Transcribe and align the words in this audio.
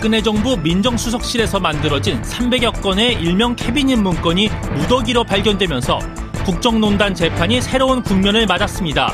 박근혜 0.00 0.22
정부 0.22 0.56
민정수석실에서 0.56 1.60
만들어진 1.60 2.22
300여 2.22 2.80
건의 2.80 3.12
일명 3.20 3.54
캐비닛 3.54 3.98
문건이 3.98 4.48
무더기로 4.76 5.24
발견되면서 5.24 5.98
국정농단 6.42 7.14
재판이 7.14 7.60
새로운 7.60 8.02
국면을 8.02 8.46
맞았습니다. 8.46 9.12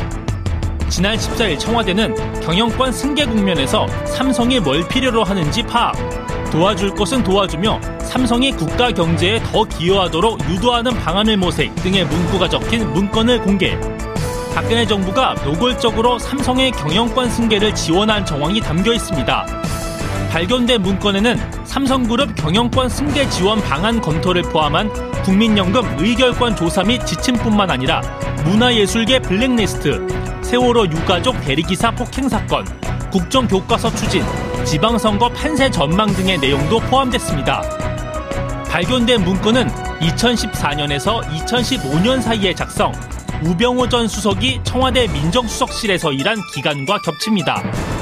지난 0.88 1.16
14일 1.16 1.58
청와대는 1.58 2.40
경영권 2.40 2.92
승계 2.92 3.26
국면에서 3.26 3.88
삼성이 4.04 4.60
뭘 4.60 4.86
필요로 4.86 5.24
하는지 5.24 5.64
파악, 5.64 5.96
도와줄 6.52 6.94
것은 6.94 7.24
도와주며 7.24 7.80
삼성이 8.02 8.52
국가 8.52 8.92
경제에 8.92 9.40
더 9.42 9.64
기여하도록 9.64 10.48
유도하는 10.48 10.92
방안을 11.00 11.36
모색 11.36 11.74
등의 11.82 12.06
문구가 12.06 12.48
적힌 12.48 12.88
문건을 12.92 13.42
공개. 13.42 13.76
박근혜 14.54 14.86
정부가 14.86 15.34
노골적으로 15.44 16.20
삼성의 16.20 16.70
경영권 16.70 17.28
승계를 17.28 17.74
지원한 17.74 18.24
정황이 18.24 18.60
담겨 18.60 18.92
있습니다. 18.92 19.65
발견된 20.36 20.82
문건에는 20.82 21.64
삼성그룹 21.64 22.34
경영권 22.34 22.90
승계 22.90 23.26
지원 23.30 23.58
방안 23.62 24.02
검토를 24.02 24.42
포함한 24.42 24.92
국민연금 25.22 25.96
의결권 25.98 26.56
조사 26.56 26.82
및 26.82 27.06
지침뿐만 27.06 27.70
아니라 27.70 28.02
문화예술계 28.44 29.20
블랙리스트, 29.20 30.06
세월호 30.42 30.88
유가족 30.88 31.40
대리기사 31.40 31.92
폭행 31.92 32.28
사건, 32.28 32.66
국정교과서 33.10 33.90
추진, 33.94 34.22
지방선거 34.66 35.30
판세 35.30 35.70
전망 35.70 36.12
등의 36.12 36.36
내용도 36.36 36.80
포함됐습니다. 36.80 37.62
발견된 38.68 39.24
문건은 39.24 39.68
2014년에서 39.68 41.22
2015년 41.22 42.20
사이에 42.20 42.54
작성, 42.54 42.92
우병호 43.42 43.88
전 43.88 44.06
수석이 44.06 44.60
청와대 44.64 45.06
민정수석실에서 45.06 46.12
일한 46.12 46.36
기간과 46.52 47.00
겹칩니다. 47.00 47.95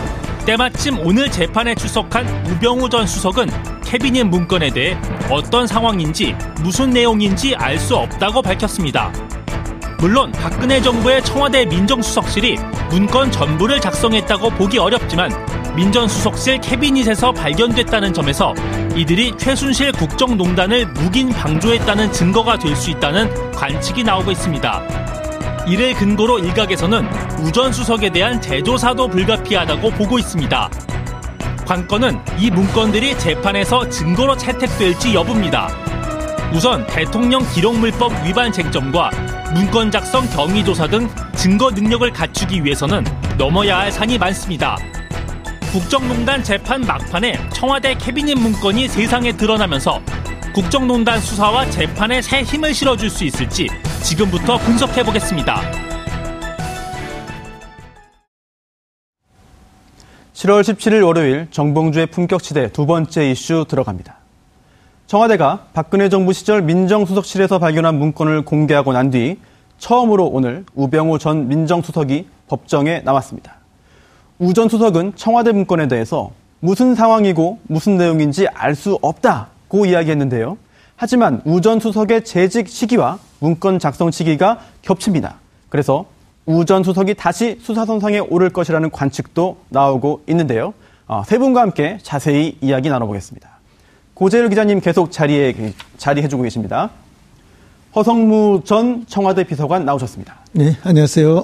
때마침 0.47 0.99
오늘 1.01 1.31
재판에 1.31 1.75
출석한 1.75 2.27
우병우 2.47 2.91
전 2.91 3.07
수석은 3.07 3.49
캐비닛 3.83 4.27
문건에 4.27 4.71
대해 4.71 4.97
어떤 5.31 5.67
상황인지 5.67 6.35
무슨 6.61 6.91
내용인지 6.91 7.55
알 7.57 7.79
수 7.79 7.97
없다고 7.97 8.43
밝혔습니다. 8.43 9.11
물론 9.99 10.33
박근혜 10.33 10.81
정부의 10.83 11.25
청와대 11.25 11.65
민정수석실이 11.65 12.57
문건 12.91 13.33
전부를 13.33 13.81
작성했다고 13.81 14.51
보기 14.51 14.79
어렵지만 14.79 15.31
민정수석실 15.77 16.61
캐비닛에서 16.61 17.33
발견됐다는 17.33 18.13
점에서 18.13 18.55
이들이 18.95 19.33
최순실 19.39 19.93
국정농단을 19.93 20.87
묵인 20.89 21.31
방조했다는 21.31 22.13
증거가 22.13 22.59
될 22.59 22.77
수 22.77 22.91
있다는 22.91 23.53
관측이 23.53 24.05
나오고 24.05 24.31
있습니다. 24.31 25.24
이를 25.67 25.95
근거로 25.95 26.39
일각에서는 26.39 27.09
우전 27.41 27.73
수석에 27.73 28.11
대한 28.11 28.41
재조사도 28.41 29.09
불가피하다고 29.09 29.91
보고 29.93 30.19
있습니다. 30.19 30.71
관건은 31.67 32.21
이 32.39 32.51
문건들이 32.51 33.19
재판에서 33.19 33.89
증거로 33.89 34.37
채택될지 34.37 35.15
여부입니다. 35.15 35.69
우선 36.53 36.87
대통령 36.87 37.43
기록물법 37.55 38.13
위반 38.27 38.53
쟁점과 38.53 39.11
문건 39.55 39.91
작성 39.91 40.29
경위 40.29 40.63
조사 40.63 40.87
등 40.87 41.09
증거 41.35 41.71
능력을 41.71 42.11
갖추기 42.13 42.63
위해서는 42.63 43.03
넘어야 43.39 43.79
할 43.79 43.91
산이 43.91 44.19
많습니다. 44.19 44.77
국정농단 45.73 46.45
재판 46.45 46.83
막판에 46.83 47.49
청와대 47.53 47.95
캐비닛 47.95 48.39
문건이 48.39 48.87
세상에 48.89 49.33
드러나면서 49.33 50.01
국정농단 50.55 51.21
수사와 51.21 51.69
재판에 51.71 52.21
새 52.23 52.43
힘을 52.43 52.75
실어줄 52.75 53.11
수 53.11 53.25
있을지 53.25 53.69
지금부터 54.05 54.59
분석해 54.59 55.03
보겠습니다. 55.03 55.61
7월 60.35 60.61
17일 60.61 61.05
월요일 61.07 61.49
정봉주의 61.51 62.07
품격시대 62.09 62.73
두 62.73 62.87
번째 62.87 63.31
이슈 63.31 63.65
들어갑니다. 63.69 64.17
청와대가 65.07 65.67
박근혜 65.73 66.09
정부 66.09 66.33
시절 66.33 66.61
민정수석실에서 66.63 67.59
발견한 67.59 67.99
문건을 67.99 68.45
공개하고 68.45 68.93
난 68.93 69.11
뒤 69.11 69.39
처음으로 69.79 70.27
오늘 70.27 70.65
우병우 70.75 71.19
전 71.19 71.49
민정수석이 71.49 72.27
법정에 72.49 73.01
나왔습니다. 73.05 73.57
우 74.39 74.53
전 74.53 74.69
수석은 74.69 75.13
청와대 75.17 75.53
문건에 75.53 75.89
대해서 75.89 76.31
무슨 76.61 76.95
상황이고 76.95 77.61
무슨 77.69 77.97
내용인지 77.97 78.49
알 78.49 78.75
수 78.75 78.99
없다고 79.03 79.87
이야기했는데요. 79.87 80.59
하지만 80.97 81.41
우 81.45 81.61
전 81.61 81.81
수석의 81.81 82.25
재직 82.25 82.69
시기와 82.69 83.19
문건 83.45 83.79
작성 83.79 84.11
시기가 84.11 84.59
겹칩니다. 84.81 85.35
그래서 85.69 86.07
우 86.47 86.65
전 86.65 86.83
수석이 86.83 87.15
다시 87.15 87.59
수사선상에 87.61 88.19
오를 88.19 88.49
것이라는 88.49 88.91
관측도 88.91 89.59
나오고 89.69 90.23
있는데요. 90.29 90.73
어, 91.07 91.23
세 91.27 91.37
분과 91.39 91.61
함께 91.61 91.99
자세히 92.03 92.57
이야기 92.63 92.89
나눠보겠습니다. 92.89 93.49
고재일 94.15 94.49
기자님 94.49 94.81
계속 94.81 95.11
자리에 95.13 95.75
자리해주고 95.99 96.43
계십니다. 96.43 96.91
허성무 97.95 98.63
전 98.65 99.05
청와대 99.07 99.45
비서관 99.45 99.85
나오셨습니다. 99.85 100.37
네, 100.53 100.77
안녕하세요. 100.83 101.43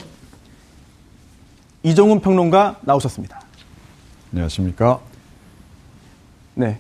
이종훈 1.82 2.20
평론가 2.20 2.78
나오셨습니다. 2.82 3.40
안녕하십니까. 4.32 5.00
네. 6.54 6.78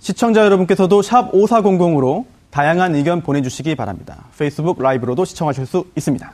시청자 0.00 0.44
여러분께서도 0.44 1.00
샵 1.02 1.32
5400으로 1.32 2.24
다양한 2.50 2.94
의견 2.94 3.20
보내주시기 3.22 3.74
바랍니다. 3.76 4.24
페이스북 4.36 4.82
라이브로도 4.82 5.24
시청하실 5.24 5.66
수 5.66 5.84
있습니다. 5.96 6.32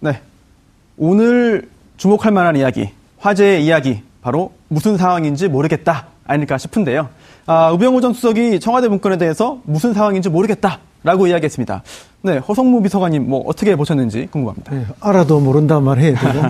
네. 0.00 0.20
오늘 0.96 1.68
주목할 1.96 2.32
만한 2.32 2.56
이야기, 2.56 2.90
화제의 3.18 3.64
이야기, 3.64 4.02
바로 4.22 4.52
무슨 4.68 4.96
상황인지 4.96 5.48
모르겠다. 5.48 6.06
아닐까 6.26 6.58
싶은데요. 6.58 7.08
아, 7.46 7.70
우병우 7.72 8.00
전 8.00 8.12
수석이 8.12 8.60
청와대 8.60 8.88
문건에 8.88 9.16
대해서 9.18 9.60
무슨 9.64 9.92
상황인지 9.94 10.28
모르겠다. 10.28 10.78
라고 11.02 11.26
이야기했습니다. 11.26 11.82
네, 12.22 12.36
허성무 12.36 12.82
비서관님 12.82 13.26
뭐 13.26 13.40
어떻게 13.46 13.74
보셨는지 13.74 14.28
궁금합니다. 14.30 14.74
네, 14.74 14.84
알아도 15.00 15.40
모른다 15.40 15.80
말해야 15.80 16.14
되고 16.18 16.46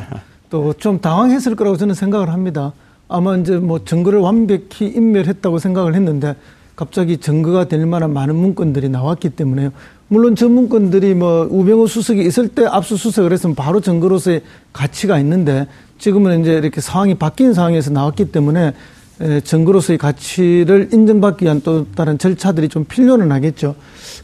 또 0.51 0.75
좀 0.81 1.01
당황했을 1.01 1.55
거라고 1.55 1.77
저는 1.77 1.95
생각을 1.95 2.31
합니다. 2.31 2.73
아마 3.09 3.37
이제 3.37 3.57
뭐 3.59 3.85
증거를 3.85 4.19
완벽히 4.19 4.87
인멸했다고 4.87 5.61
생각을 5.61 5.95
했는데 5.95 6.35
갑자기 6.81 7.19
증거가 7.19 7.69
될 7.69 7.85
만한 7.85 8.15
많은 8.15 8.35
문건들이 8.35 8.88
나왔기 8.88 9.29
때문에요. 9.29 9.71
물론 10.09 10.35
저 10.35 10.49
문건들이 10.49 11.12
뭐 11.12 11.47
우병우 11.50 11.87
수석이 11.87 12.23
있을 12.23 12.49
때 12.49 12.65
압수수색을 12.65 13.35
했으면 13.35 13.55
바로 13.55 13.82
증거로서의 13.82 14.41
가치가 14.73 15.19
있는데 15.19 15.67
지금은 15.99 16.41
이제 16.41 16.55
이렇게 16.55 16.81
상황이 16.81 17.15
바뀐 17.17 17.53
상황에서 17.53 17.91
나왔기 17.91 18.32
때문에 18.32 18.73
증거로서의 19.44 19.99
가치를 19.99 20.88
인정받기 20.91 21.44
위한 21.44 21.61
또 21.62 21.87
다른 21.93 22.17
절차들이 22.17 22.71
좀 22.71 22.87
필요는 22.87 23.31
하겠죠. 23.31 23.75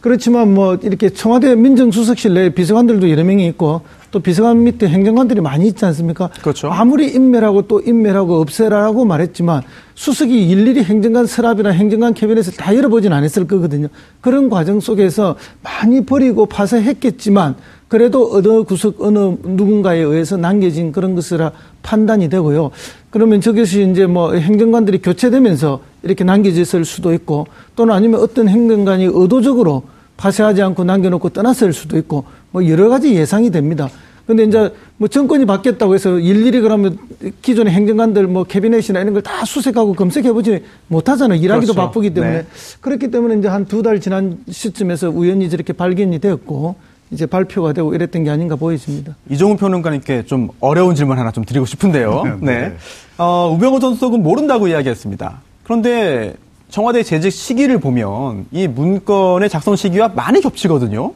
그렇지만 0.00 0.55
뭐 0.55 0.76
이렇게 0.76 1.11
청와대 1.11 1.55
민정수석실 1.55 2.32
내 2.32 2.49
비서관들도 2.49 3.11
여러 3.11 3.23
명이 3.23 3.47
있고 3.49 3.82
또 4.17 4.21
비서관 4.21 4.65
밑에 4.65 4.89
행정관들이 4.89 5.43
많이 5.43 5.67
있지 5.67 5.85
않습니까? 5.85 6.31
그렇죠. 6.41 6.69
아무리 6.71 7.09
인멸하고 7.09 7.69
또 7.69 7.83
인멸하고 7.83 8.41
없애라고 8.41 9.05
말했지만 9.05 9.61
수석이 9.95 10.49
일일이 10.49 10.83
행정관 10.85 11.27
서랍이나 11.27 11.69
행정관 11.69 12.15
캐비넷을 12.15 12.55
다 12.55 12.75
열어보진 12.75 13.13
않았을 13.13 13.47
거거든요. 13.47 13.89
그런 14.23 14.49
과정 14.49 14.81
속에서 14.81 15.37
많이 15.63 16.07
버리고 16.07 16.47
파쇄했겠지만 16.47 17.57
그래도 17.89 18.31
어느 18.33 18.63
구석 18.63 19.03
어느 19.03 19.19
누군가에 19.19 19.99
의해서 19.99 20.39
남겨진 20.39 20.93
그런 20.93 21.15
것이라 21.15 21.53
판단이 21.83 22.31
되고요. 22.31 22.71
그러면 23.11 23.43
저것이 23.43 23.87
이제 23.91 24.07
뭐 24.07 24.33
행정관들이 24.33 25.03
교체되면서 25.03 25.81
이렇게 26.05 26.25
남겨졌을 26.25 26.87
수도 26.87 27.12
있고 27.12 27.49
또는 27.75 27.95
아니면 27.95 28.21
어떤 28.21 28.49
행정관이 28.49 29.11
의도적으로 29.12 29.83
파쇄하지 30.17 30.62
않고 30.62 30.85
남겨놓고 30.85 31.29
떠났을 31.29 31.75
수도 31.75 31.99
있고 31.99 32.25
뭐 32.51 32.67
여러 32.67 32.89
가지 32.89 33.15
예상이 33.15 33.51
됩니다. 33.51 33.91
근데 34.26 34.43
이제 34.44 34.73
뭐 34.96 35.06
정권이 35.08 35.44
바뀌었다고 35.46 35.94
해서 35.94 36.19
일일이 36.19 36.61
그러면 36.61 36.99
기존의 37.43 37.73
행정관들 37.73 38.26
뭐 38.26 38.43
캐비넷이나 38.44 39.00
이런 39.00 39.12
걸 39.14 39.23
다 39.23 39.44
수색하고 39.44 39.94
검색해보지 39.94 40.64
못하잖아요. 40.88 41.38
일하기도 41.40 41.73
그렇죠. 41.73 41.87
바쁘기 41.88 42.11
때문에. 42.14 42.32
네. 42.38 42.46
그렇기 42.81 43.11
때문에 43.11 43.38
이제 43.38 43.49
한 43.49 43.64
두 43.67 43.82
달 43.82 44.00
지난 44.00 44.38
시점에서 44.50 45.11
우연히 45.11 45.49
저렇게 45.49 45.73
발견이 45.73 46.19
되었고 46.19 46.75
이제 47.12 47.25
발표가 47.26 47.73
되고 47.73 47.94
이랬던 47.94 48.25
게 48.25 48.31
아닌가 48.31 48.56
보여집니다. 48.56 49.14
이종훈 49.31 49.56
평론가님께 49.58 50.25
좀 50.26 50.49
어려운 50.58 50.96
질문 50.96 51.19
하나 51.19 51.31
좀 51.31 51.44
드리고 51.44 51.64
싶은데요. 51.67 52.38
네. 52.40 52.61
네. 52.69 52.76
어, 53.19 53.52
우병우 53.55 53.78
전 53.78 53.94
수석은 53.94 54.23
모른다고 54.25 54.67
이야기했습니다. 54.67 55.40
그런데 55.62 56.34
청와대 56.69 57.05
재직 57.05 57.31
시기를 57.32 57.78
보면 57.78 58.46
이 58.50 58.67
문건의 58.67 59.49
작성 59.49 59.76
시기와 59.76 60.08
많이 60.08 60.40
겹치거든요. 60.40 61.12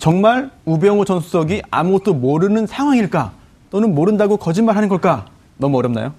정말 0.00 0.50
우병우 0.64 1.04
전 1.04 1.20
수석이 1.20 1.62
아무것도 1.70 2.14
모르는 2.14 2.66
상황일까? 2.66 3.32
또는 3.70 3.94
모른다고 3.94 4.38
거짓말하는 4.38 4.88
걸까? 4.88 5.26
너무 5.58 5.76
어렵나요? 5.76 6.14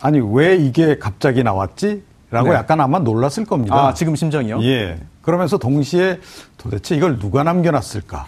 아니 0.00 0.20
왜 0.20 0.56
이게 0.56 0.96
갑자기 0.96 1.42
나왔지? 1.42 2.04
라고 2.30 2.50
네. 2.50 2.54
약간 2.54 2.80
아마 2.80 3.00
놀랐을 3.00 3.44
겁니다. 3.44 3.88
아, 3.88 3.92
지금 3.92 4.14
심정이요? 4.14 4.62
예. 4.62 5.00
그러면서 5.20 5.58
동시에 5.58 6.20
도대체 6.56 6.96
이걸 6.96 7.18
누가 7.18 7.42
남겨놨을까? 7.42 8.26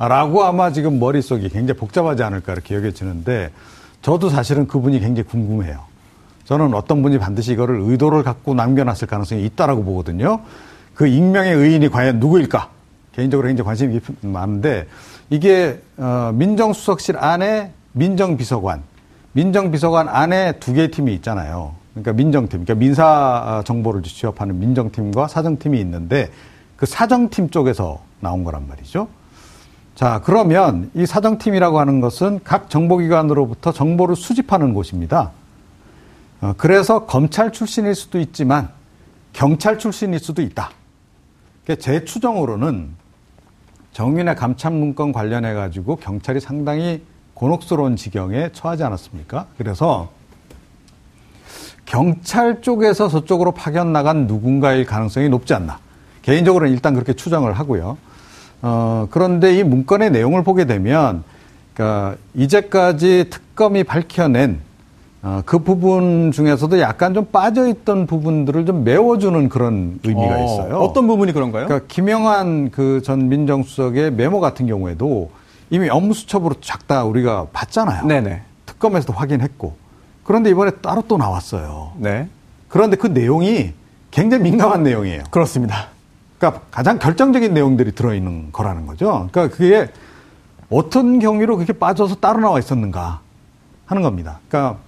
라고 0.00 0.42
아마 0.42 0.72
지금 0.72 0.98
머릿속이 0.98 1.48
굉장히 1.48 1.78
복잡하지 1.78 2.24
않을까 2.24 2.52
이렇게 2.52 2.74
여겨지는데 2.74 3.52
저도 4.02 4.28
사실은 4.28 4.66
그분이 4.66 4.98
굉장히 4.98 5.28
궁금해요. 5.28 5.78
저는 6.44 6.74
어떤 6.74 7.00
분이 7.00 7.18
반드시 7.20 7.52
이거를 7.52 7.78
의도를 7.80 8.24
갖고 8.24 8.54
남겨놨을 8.54 9.06
가능성이 9.06 9.44
있다라고 9.44 9.84
보거든요. 9.84 10.40
그 10.94 11.06
익명의 11.06 11.54
의인이 11.54 11.88
과연 11.90 12.18
누구일까? 12.18 12.75
개인적으로 13.16 13.48
굉장히 13.48 13.64
관심이 13.66 13.98
깊- 13.98 14.26
많은데 14.26 14.86
이게 15.30 15.80
어, 15.96 16.30
민정수석실 16.34 17.16
안에 17.18 17.72
민정비서관, 17.92 18.82
민정비서관 19.32 20.08
안에 20.08 20.52
두 20.60 20.74
개의 20.74 20.90
팀이 20.90 21.14
있잖아요. 21.14 21.74
그러니까 21.94 22.12
민정팀, 22.12 22.64
그러니까 22.64 22.74
민사 22.74 23.62
정보를 23.66 24.02
취업하는 24.02 24.58
민정팀과 24.60 25.28
사정팀이 25.28 25.80
있는데 25.80 26.30
그 26.76 26.84
사정팀 26.84 27.48
쪽에서 27.48 28.00
나온 28.20 28.44
거란 28.44 28.68
말이죠. 28.68 29.08
자, 29.94 30.20
그러면 30.22 30.90
이 30.92 31.06
사정팀이라고 31.06 31.80
하는 31.80 32.02
것은 32.02 32.40
각 32.44 32.68
정보기관으로부터 32.68 33.72
정보를 33.72 34.14
수집하는 34.14 34.74
곳입니다. 34.74 35.30
어, 36.42 36.52
그래서 36.58 37.06
검찰 37.06 37.50
출신일 37.50 37.94
수도 37.94 38.20
있지만 38.20 38.68
경찰 39.32 39.78
출신일 39.78 40.18
수도 40.18 40.42
있다. 40.42 40.70
그러니까 41.64 41.82
제 41.82 42.04
추정으로는 42.04 42.90
정윤의 43.96 44.36
감찰 44.36 44.72
문건 44.72 45.10
관련해 45.10 45.54
가지고 45.54 45.96
경찰이 45.96 46.38
상당히 46.38 47.00
곤혹스러운 47.32 47.96
지경에 47.96 48.50
처하지 48.52 48.84
않았습니까? 48.84 49.46
그래서 49.56 50.10
경찰 51.86 52.60
쪽에서 52.60 53.08
저쪽으로 53.08 53.52
파견 53.52 53.94
나간 53.94 54.26
누군가일 54.26 54.84
가능성이 54.84 55.30
높지 55.30 55.54
않나. 55.54 55.78
개인적으로는 56.20 56.74
일단 56.74 56.92
그렇게 56.92 57.14
추정을 57.14 57.54
하고요. 57.54 57.96
어, 58.60 59.08
그런데 59.10 59.56
이 59.56 59.62
문건의 59.62 60.10
내용을 60.10 60.44
보게 60.44 60.66
되면, 60.66 61.24
그러니까 61.72 62.16
이제까지 62.34 63.30
특검이 63.30 63.82
밝혀낸 63.84 64.60
어, 65.22 65.42
그 65.44 65.58
부분 65.58 66.30
중에서도 66.30 66.78
약간 66.80 67.14
좀 67.14 67.26
빠져있던 67.26 68.06
부분들을 68.06 68.66
좀 68.66 68.84
메워주는 68.84 69.48
그런 69.48 69.98
의미가 70.04 70.38
있어요. 70.38 70.76
어, 70.78 70.92
떤 70.92 71.06
부분이 71.06 71.32
그런가요? 71.32 71.66
그러니까 71.66 71.86
김영환 71.88 72.70
그 72.70 73.00
전 73.02 73.28
민정수석의 73.28 74.12
메모 74.12 74.40
같은 74.40 74.66
경우에도 74.66 75.30
이미 75.70 75.88
업무수첩으로 75.88 76.56
쫙다 76.60 77.04
우리가 77.04 77.46
봤잖아요. 77.52 78.06
네네. 78.06 78.42
특검에서도 78.66 79.12
확인했고. 79.12 79.74
그런데 80.22 80.50
이번에 80.50 80.70
따로 80.82 81.02
또 81.08 81.16
나왔어요. 81.16 81.92
네. 81.96 82.28
그런데 82.68 82.96
그 82.96 83.06
내용이 83.08 83.72
굉장히 84.10 84.44
민감한 84.44 84.82
내용이에요. 84.82 85.24
그렇습니다. 85.30 85.88
그러니까 86.38 86.62
가장 86.70 86.98
결정적인 86.98 87.52
내용들이 87.54 87.92
들어있는 87.92 88.50
거라는 88.52 88.86
거죠. 88.86 89.28
그러니까 89.32 89.56
그게 89.56 89.88
어떤 90.68 91.18
경위로 91.18 91.56
그렇게 91.56 91.72
빠져서 91.72 92.16
따로 92.16 92.40
나와 92.40 92.58
있었는가 92.58 93.20
하는 93.86 94.02
겁니다. 94.02 94.40
그러니까 94.48 94.78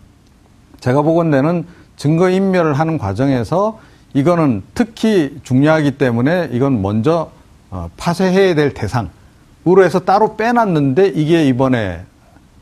제가 0.81 1.03
보건대는 1.03 1.65
증거 1.97 2.31
인멸을 2.31 2.75
하는 2.75 2.99
과정에서 2.99 3.81
이거는 4.15 4.63
특히 4.75 5.39
중요하기 5.43 5.93
때문에 5.93 6.51
이건 6.53 6.81
먼저 6.83 7.31
어, 7.71 7.91
파쇄해야 7.97 8.55
될 8.55 8.73
대상으로 8.73 9.85
해서 9.85 10.01
따로 10.01 10.37
빼놨는데 10.37 11.09
이게 11.09 11.47
이번에 11.47 12.03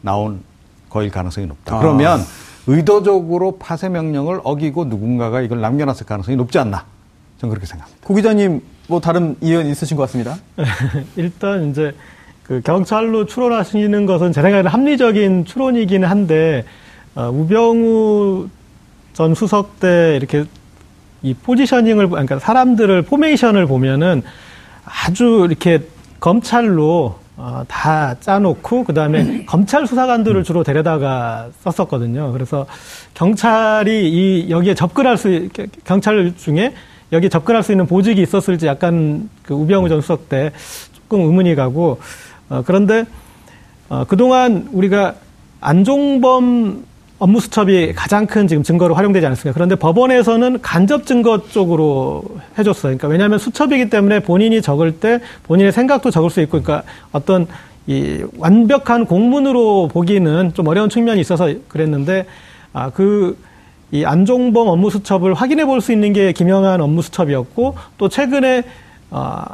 나온 0.01 0.41
거일 0.91 1.11
가능성이 1.11 1.47
높다. 1.47 1.77
아. 1.77 1.79
그러면 1.79 2.21
의도적으로 2.67 3.59
파쇄 3.59 3.89
명령을 3.89 4.41
어기고 4.43 4.87
누군가가 4.87 5.41
이걸 5.41 5.61
남겨놨을 5.61 6.07
가능성이 6.07 6.37
높지 6.37 6.59
않나. 6.59 6.85
저는 7.39 7.51
그렇게 7.51 7.67
생각합니다. 7.67 8.07
고 8.07 8.15
기자님, 8.15 8.63
뭐 8.89 9.01
다른 9.01 9.37
이견 9.41 9.67
있으신 9.67 9.97
것 9.97 10.05
같습니다. 10.05 10.37
일단 11.17 11.71
이제 11.71 11.95
그 12.43 12.61
경찰로 12.65 13.27
추론하시는 13.27 14.07
것은 14.07 14.33
제 14.33 14.43
생각에는 14.43 14.71
합리적인 14.71 15.45
추론이기는 15.45 16.09
한데 16.09 16.65
어, 17.17 17.31
우병우 17.31 18.49
전 19.15 19.35
수석 19.35 19.81
때 19.81 20.17
이렇게 20.17 20.45
이 21.23 21.33
포지셔닝을 21.33 22.11
그러니까 22.11 22.39
사람들을 22.39 23.03
포메이션을 23.03 23.67
보면은 23.67 24.23
아주 24.85 25.47
이렇게 25.49 25.81
검찰로 26.21 27.19
어, 27.39 27.65
다 27.69 28.15
짜놓고 28.21 28.85
그 28.85 28.93
다음에 28.93 29.45
검찰 29.49 29.87
수사관들을 29.87 30.45
주로 30.45 30.63
데려다가 30.63 31.49
썼었거든요. 31.63 32.33
그래서 32.33 32.67
경찰이 33.15 34.11
이 34.11 34.51
여기에 34.51 34.75
접근할 34.75 35.17
수 35.17 35.31
있- 35.33 35.51
경찰 35.85 36.35
중에 36.37 36.75
여기 37.13 37.27
에 37.27 37.29
접근할 37.31 37.63
수 37.63 37.73
있는 37.73 37.87
보직이 37.87 38.21
있었을지 38.21 38.67
약간 38.67 39.31
그 39.43 39.55
우병우 39.55 39.89
전 39.89 40.03
수석 40.03 40.29
때 40.29 40.53
조금 40.95 41.21
의문이 41.21 41.55
가고 41.55 41.99
어, 42.51 42.63
그런데 42.67 43.05
어, 43.89 44.05
그동안 44.07 44.69
우리가 44.73 45.15
안종범 45.61 46.85
업무 47.19 47.41
수첩이 47.41 47.95
가장 47.95 48.27
큰 48.27 48.47
지금 48.47 48.63
증거로 48.63 48.95
활용되지 48.95 49.25
않았습니까? 49.25 49.55
그런데 49.55 49.75
법원에서는 49.77 50.61
간접 50.61 51.07
증거 51.07 51.49
쪽으로 51.49 52.25
해줬어요. 52.59 52.97
그러니까 52.97 53.09
왜냐하면 53.09 53.39
수첩이기 53.39 53.89
때문에 53.89 54.21
본인이 54.21 54.61
적을 54.61 54.93
때 55.01 55.21
본인의 55.45 55.73
생각도 55.73 56.11
적을 56.11 56.29
수 56.29 56.43
있고, 56.43 56.61
그러니까 56.61 56.83
어떤 57.13 57.47
이 57.87 58.23
완벽한 58.37 59.07
공문으로 59.07 59.89
보기는 59.89 60.53
좀 60.53 60.67
어려운 60.67 60.91
측면이 60.91 61.21
있어서 61.21 61.51
그랬는데, 61.69 62.27
아, 62.75 62.91
그, 62.91 63.39
이 63.93 64.05
안종범 64.05 64.69
업무 64.69 64.91
수첩을 64.91 65.33
확인해 65.33 65.65
볼 65.65 65.81
수 65.81 65.93
있는 65.93 66.13
게 66.13 66.33
김영한 66.33 66.83
업무 66.83 67.01
수첩이었고, 67.01 67.77
또 67.97 68.09
최근에, 68.11 68.65
아, 69.11 69.47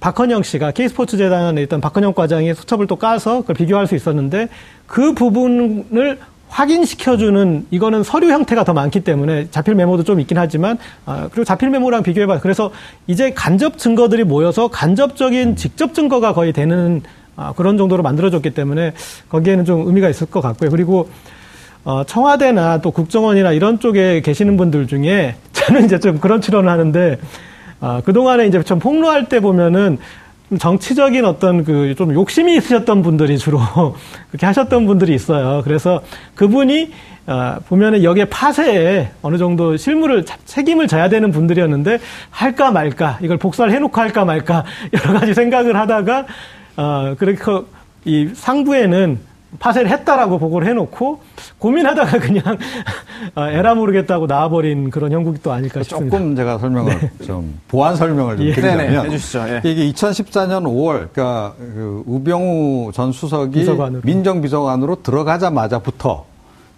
박헌영 0.00 0.42
씨가 0.42 0.72
K스포츠 0.72 1.16
재단에 1.16 1.62
있던 1.62 1.80
박헌영 1.80 2.12
과장이 2.12 2.52
수첩을 2.54 2.86
또 2.86 2.96
까서 2.96 3.40
그걸 3.40 3.56
비교할 3.56 3.86
수 3.86 3.94
있었는데 3.94 4.48
그 4.86 5.14
부분을 5.14 6.18
확인시켜주는 6.48 7.66
이거는 7.70 8.02
서류 8.02 8.30
형태가 8.30 8.64
더 8.64 8.72
많기 8.72 9.00
때문에 9.00 9.48
자필 9.50 9.74
메모도 9.74 10.04
좀 10.04 10.20
있긴 10.20 10.38
하지만 10.38 10.78
아, 11.04 11.28
그리고 11.30 11.44
자필 11.44 11.70
메모랑 11.70 12.02
비교해봐. 12.02 12.40
그래서 12.40 12.70
이제 13.06 13.32
간접 13.32 13.78
증거들이 13.78 14.24
모여서 14.24 14.68
간접적인 14.68 15.56
직접 15.56 15.94
증거가 15.94 16.32
거의 16.32 16.52
되는 16.52 17.02
아, 17.36 17.52
그런 17.56 17.76
정도로 17.76 18.02
만들어졌기 18.02 18.50
때문에 18.50 18.92
거기에는 19.28 19.64
좀 19.64 19.86
의미가 19.86 20.08
있을 20.08 20.28
것 20.28 20.40
같고요. 20.40 20.70
그리고 20.70 21.08
어, 21.84 22.04
청와대나 22.04 22.80
또 22.80 22.90
국정원이나 22.90 23.52
이런 23.52 23.78
쪽에 23.78 24.22
계시는 24.22 24.56
분들 24.56 24.86
중에 24.86 25.36
저는 25.52 25.84
이제 25.84 25.98
좀 25.98 26.18
그런 26.18 26.40
추론을 26.40 26.70
하는데 26.70 27.18
아, 27.80 28.00
그동안에 28.04 28.46
이제 28.46 28.62
좀 28.62 28.78
폭로할 28.78 29.28
때 29.28 29.40
보면은 29.40 29.98
좀 29.98 29.98
정치적인 30.58 31.24
어떤 31.24 31.64
그 31.64 31.94
좀 31.96 32.12
욕심이 32.14 32.56
있으셨던 32.56 33.02
분들이 33.02 33.38
주로 33.38 33.60
그렇게 34.30 34.46
하셨던 34.46 34.86
분들이 34.86 35.14
있어요. 35.14 35.62
그래서 35.64 36.02
그분이 36.34 36.92
아, 37.26 37.58
보면은 37.68 38.02
여기에 38.04 38.26
파쇄에 38.26 39.10
어느 39.22 39.38
정도 39.38 39.76
자- 40.26 40.36
책임을 40.44 40.88
져야 40.88 41.08
되는 41.08 41.30
분들이었는데 41.32 41.98
할까 42.30 42.70
말까 42.70 43.18
이걸 43.22 43.38
복사를 43.38 43.72
해놓고 43.72 43.98
할까 43.98 44.24
말까 44.26 44.64
여러 44.92 45.18
가지 45.18 45.32
생각을 45.32 45.74
하다가 45.76 46.26
어, 46.76 47.14
그렇게 47.18 47.38
이 48.04 48.28
상부에는 48.34 49.18
파쇄를 49.58 49.90
했다라고 49.90 50.38
보고를 50.38 50.68
해놓고 50.68 51.20
고민하다가 51.58 52.18
그냥 52.18 52.42
아, 53.34 53.50
에라 53.50 53.74
모르겠다고 53.74 54.26
나와버린 54.26 54.90
그런 54.90 55.12
형국이 55.12 55.40
또 55.42 55.52
아닐까 55.52 55.82
싶습니다. 55.82 56.16
조금 56.16 56.36
제가 56.36 56.58
설명을 56.58 56.98
네. 57.00 57.10
좀 57.24 57.58
보완 57.68 57.96
설명을 57.96 58.36
좀 58.36 58.46
예. 58.46 58.52
드리자면 58.52 58.86
네네, 58.86 59.04
해주시죠. 59.06 59.44
예. 59.48 59.60
이게 59.64 59.90
2014년 59.92 60.64
5월 60.64 61.08
그러니까 61.12 61.54
그 61.58 62.02
우병우 62.06 62.92
전 62.92 63.12
수석이 63.12 63.58
비서관으로. 63.60 64.02
민정비서관으로 64.04 65.02
들어가자마자부터 65.02 66.24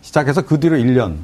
시작해서 0.03 0.43
그 0.43 0.61
뒤로 0.61 0.77
1년 0.77 1.15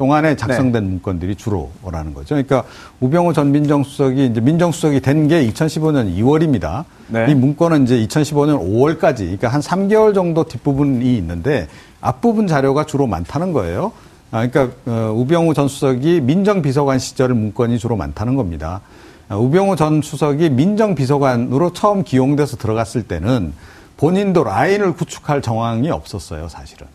동안에 0.00 0.34
작성된 0.34 0.82
네. 0.82 0.88
문건들이 0.88 1.36
주로라는 1.36 2.14
거죠. 2.14 2.28
그러니까 2.34 2.64
우병우 3.00 3.34
전 3.34 3.52
민정수석이 3.52 4.24
이제 4.28 4.40
민정수석이 4.40 5.00
된 5.00 5.28
게 5.28 5.46
2015년 5.46 6.16
2월입니다. 6.16 6.84
네. 7.08 7.26
이 7.28 7.34
문건은 7.34 7.84
이제 7.84 7.96
2015년 8.06 8.58
5월까지, 8.58 9.18
그러니까 9.18 9.48
한 9.48 9.60
3개월 9.60 10.14
정도 10.14 10.44
뒷부분이 10.44 11.14
있는데 11.18 11.68
앞부분 12.00 12.46
자료가 12.46 12.86
주로 12.86 13.06
많다는 13.06 13.52
거예요. 13.52 13.92
아, 14.30 14.46
그러니까 14.46 14.74
어, 14.90 15.12
우병우 15.14 15.52
전 15.52 15.68
수석이 15.68 16.22
민정비서관 16.22 16.98
시절 16.98 17.34
문건이 17.34 17.78
주로 17.78 17.94
많다는 17.96 18.36
겁니다. 18.36 18.80
아, 19.28 19.36
우병우 19.36 19.76
전 19.76 20.00
수석이 20.00 20.48
민정비서관으로 20.48 21.74
처음 21.74 22.04
기용돼서 22.04 22.56
들어갔을 22.56 23.02
때는 23.02 23.52
본인도 23.98 24.44
라인을 24.44 24.94
구축할 24.94 25.42
정황이 25.42 25.90
없었어요, 25.90 26.48
사실은. 26.48 26.86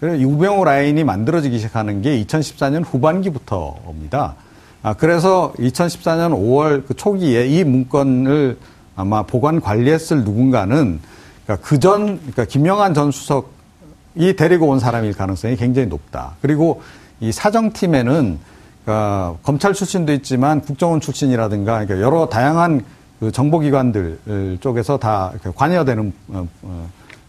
그래서 0.00 0.24
우병우 0.24 0.64
라인이 0.64 1.02
만들어지기 1.02 1.58
시작하는 1.58 2.02
게 2.02 2.22
2014년 2.24 2.84
후반기부터입니다. 2.84 4.36
아, 4.82 4.94
그래서 4.94 5.52
2014년 5.58 6.30
5월 6.32 6.86
그 6.86 6.94
초기에 6.94 7.46
이 7.46 7.64
문건을 7.64 8.58
아마 8.94 9.22
보관 9.22 9.60
관리했을 9.60 10.24
누군가는 10.24 11.00
그러니까 11.44 11.68
그전 11.68 12.18
그러니까 12.18 12.44
김영한 12.44 12.94
전 12.94 13.10
수석이 13.10 14.36
데리고 14.36 14.68
온 14.68 14.78
사람일 14.78 15.14
가능성이 15.14 15.56
굉장히 15.56 15.88
높다. 15.88 16.36
그리고 16.42 16.80
이 17.20 17.32
사정팀에는 17.32 18.38
그러니까 18.84 19.36
검찰 19.42 19.74
출신도 19.74 20.12
있지만 20.14 20.60
국정원 20.60 21.00
출신이라든가 21.00 21.84
그러니까 21.84 22.00
여러 22.00 22.28
다양한 22.28 22.84
그 23.18 23.32
정보기관들 23.32 24.58
쪽에서 24.60 24.98
다 24.98 25.32
관여되는 25.56 26.12
어, 26.28 26.48
어, 26.62 26.88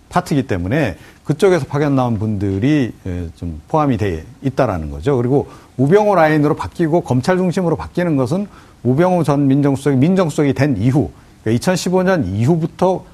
파트이기 0.10 0.48
때문에 0.48 0.98
그쪽에서 1.30 1.68
파견 1.68 1.96
나온 1.96 2.18
분들이 2.18 2.92
예, 3.06 3.30
좀 3.36 3.62
포함이 3.68 3.98
돼 3.98 4.26
있다라는 4.42 4.90
거죠. 4.90 5.16
그리고 5.16 5.48
우병우 5.78 6.16
라인으로 6.16 6.56
바뀌고 6.56 7.02
검찰 7.02 7.38
중심으로 7.38 7.76
바뀌는 7.76 8.16
것은 8.16 8.48
우병우 8.82 9.24
전 9.24 9.46
민정수석이 9.48 9.98
민정수석이 9.98 10.54
된 10.54 10.76
이후, 10.78 11.12
그러니까 11.44 11.64
2015년 11.64 12.26
이후부터 12.26 13.06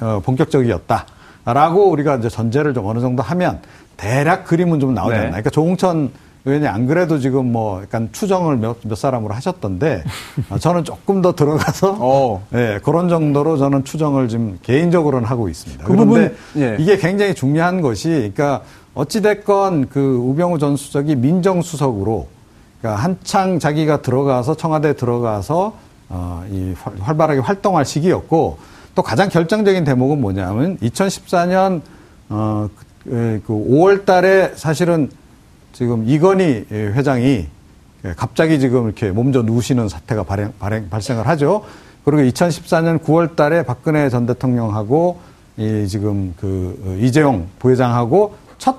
어, 0.00 0.20
본격적이었다라고 0.24 1.90
우리가 1.90 2.18
이제 2.18 2.28
전제를 2.28 2.74
좀 2.74 2.86
어느 2.86 3.00
정도 3.00 3.24
하면 3.24 3.60
대략 3.96 4.44
그림은 4.44 4.78
좀 4.78 4.94
나오지 4.94 5.14
네. 5.14 5.18
않나. 5.18 5.30
그러니까 5.30 5.50
조홍천 5.50 6.12
의원이 6.48 6.66
안 6.66 6.86
그래도 6.86 7.18
지금 7.18 7.52
뭐 7.52 7.82
약간 7.82 8.08
추정을 8.10 8.56
몇, 8.56 8.78
몇 8.82 8.94
사람으로 8.96 9.34
하셨던데 9.34 10.02
어, 10.48 10.58
저는 10.58 10.84
조금 10.84 11.20
더 11.20 11.34
들어가서 11.34 11.96
어. 12.00 12.46
예, 12.54 12.80
그런 12.82 13.08
정도로 13.08 13.58
저는 13.58 13.84
추정을 13.84 14.28
지금 14.28 14.58
개인적으로는 14.62 15.28
하고 15.28 15.48
있습니다. 15.48 15.84
그 15.84 15.92
그런데 15.92 16.34
부분, 16.34 16.62
예. 16.62 16.76
이게 16.80 16.96
굉장히 16.96 17.34
중요한 17.34 17.82
것이 17.82 18.08
그러니까 18.34 18.62
어찌됐건 18.94 19.90
그 19.90 20.00
우병우 20.00 20.58
전 20.58 20.76
수석이 20.76 21.16
민정수석으로 21.16 22.26
그러니까 22.80 23.02
한창 23.02 23.58
자기가 23.58 24.00
들어가서 24.02 24.56
청와대 24.56 24.88
에 24.88 24.92
들어가서 24.94 25.74
어, 26.08 26.44
이 26.50 26.74
활발하게 27.00 27.40
활동할 27.40 27.84
시기였고 27.84 28.58
또 28.94 29.02
가장 29.02 29.28
결정적인 29.28 29.84
대목은 29.84 30.20
뭐냐면 30.20 30.78
2014년 30.78 31.82
어, 32.30 32.68
그 33.04 33.42
5월 33.46 33.98
그 33.98 34.04
달에 34.04 34.52
사실은 34.56 35.10
지금 35.72 36.04
이건희 36.08 36.66
회장이 36.70 37.46
갑자기 38.16 38.58
지금 38.60 38.86
이렇게 38.86 39.10
몸져 39.10 39.42
누우시는 39.42 39.88
사태가 39.88 40.24
발행, 40.24 40.52
발행, 40.58 40.88
발생을 40.88 41.26
하죠. 41.28 41.64
그리고 42.04 42.22
2014년 42.22 43.00
9월 43.02 43.36
달에 43.36 43.64
박근혜 43.64 44.08
전 44.08 44.26
대통령하고 44.26 45.20
이 45.56 45.86
지금 45.88 46.34
그 46.38 46.98
이재용 47.00 47.48
부회장하고 47.58 48.34
첫 48.58 48.76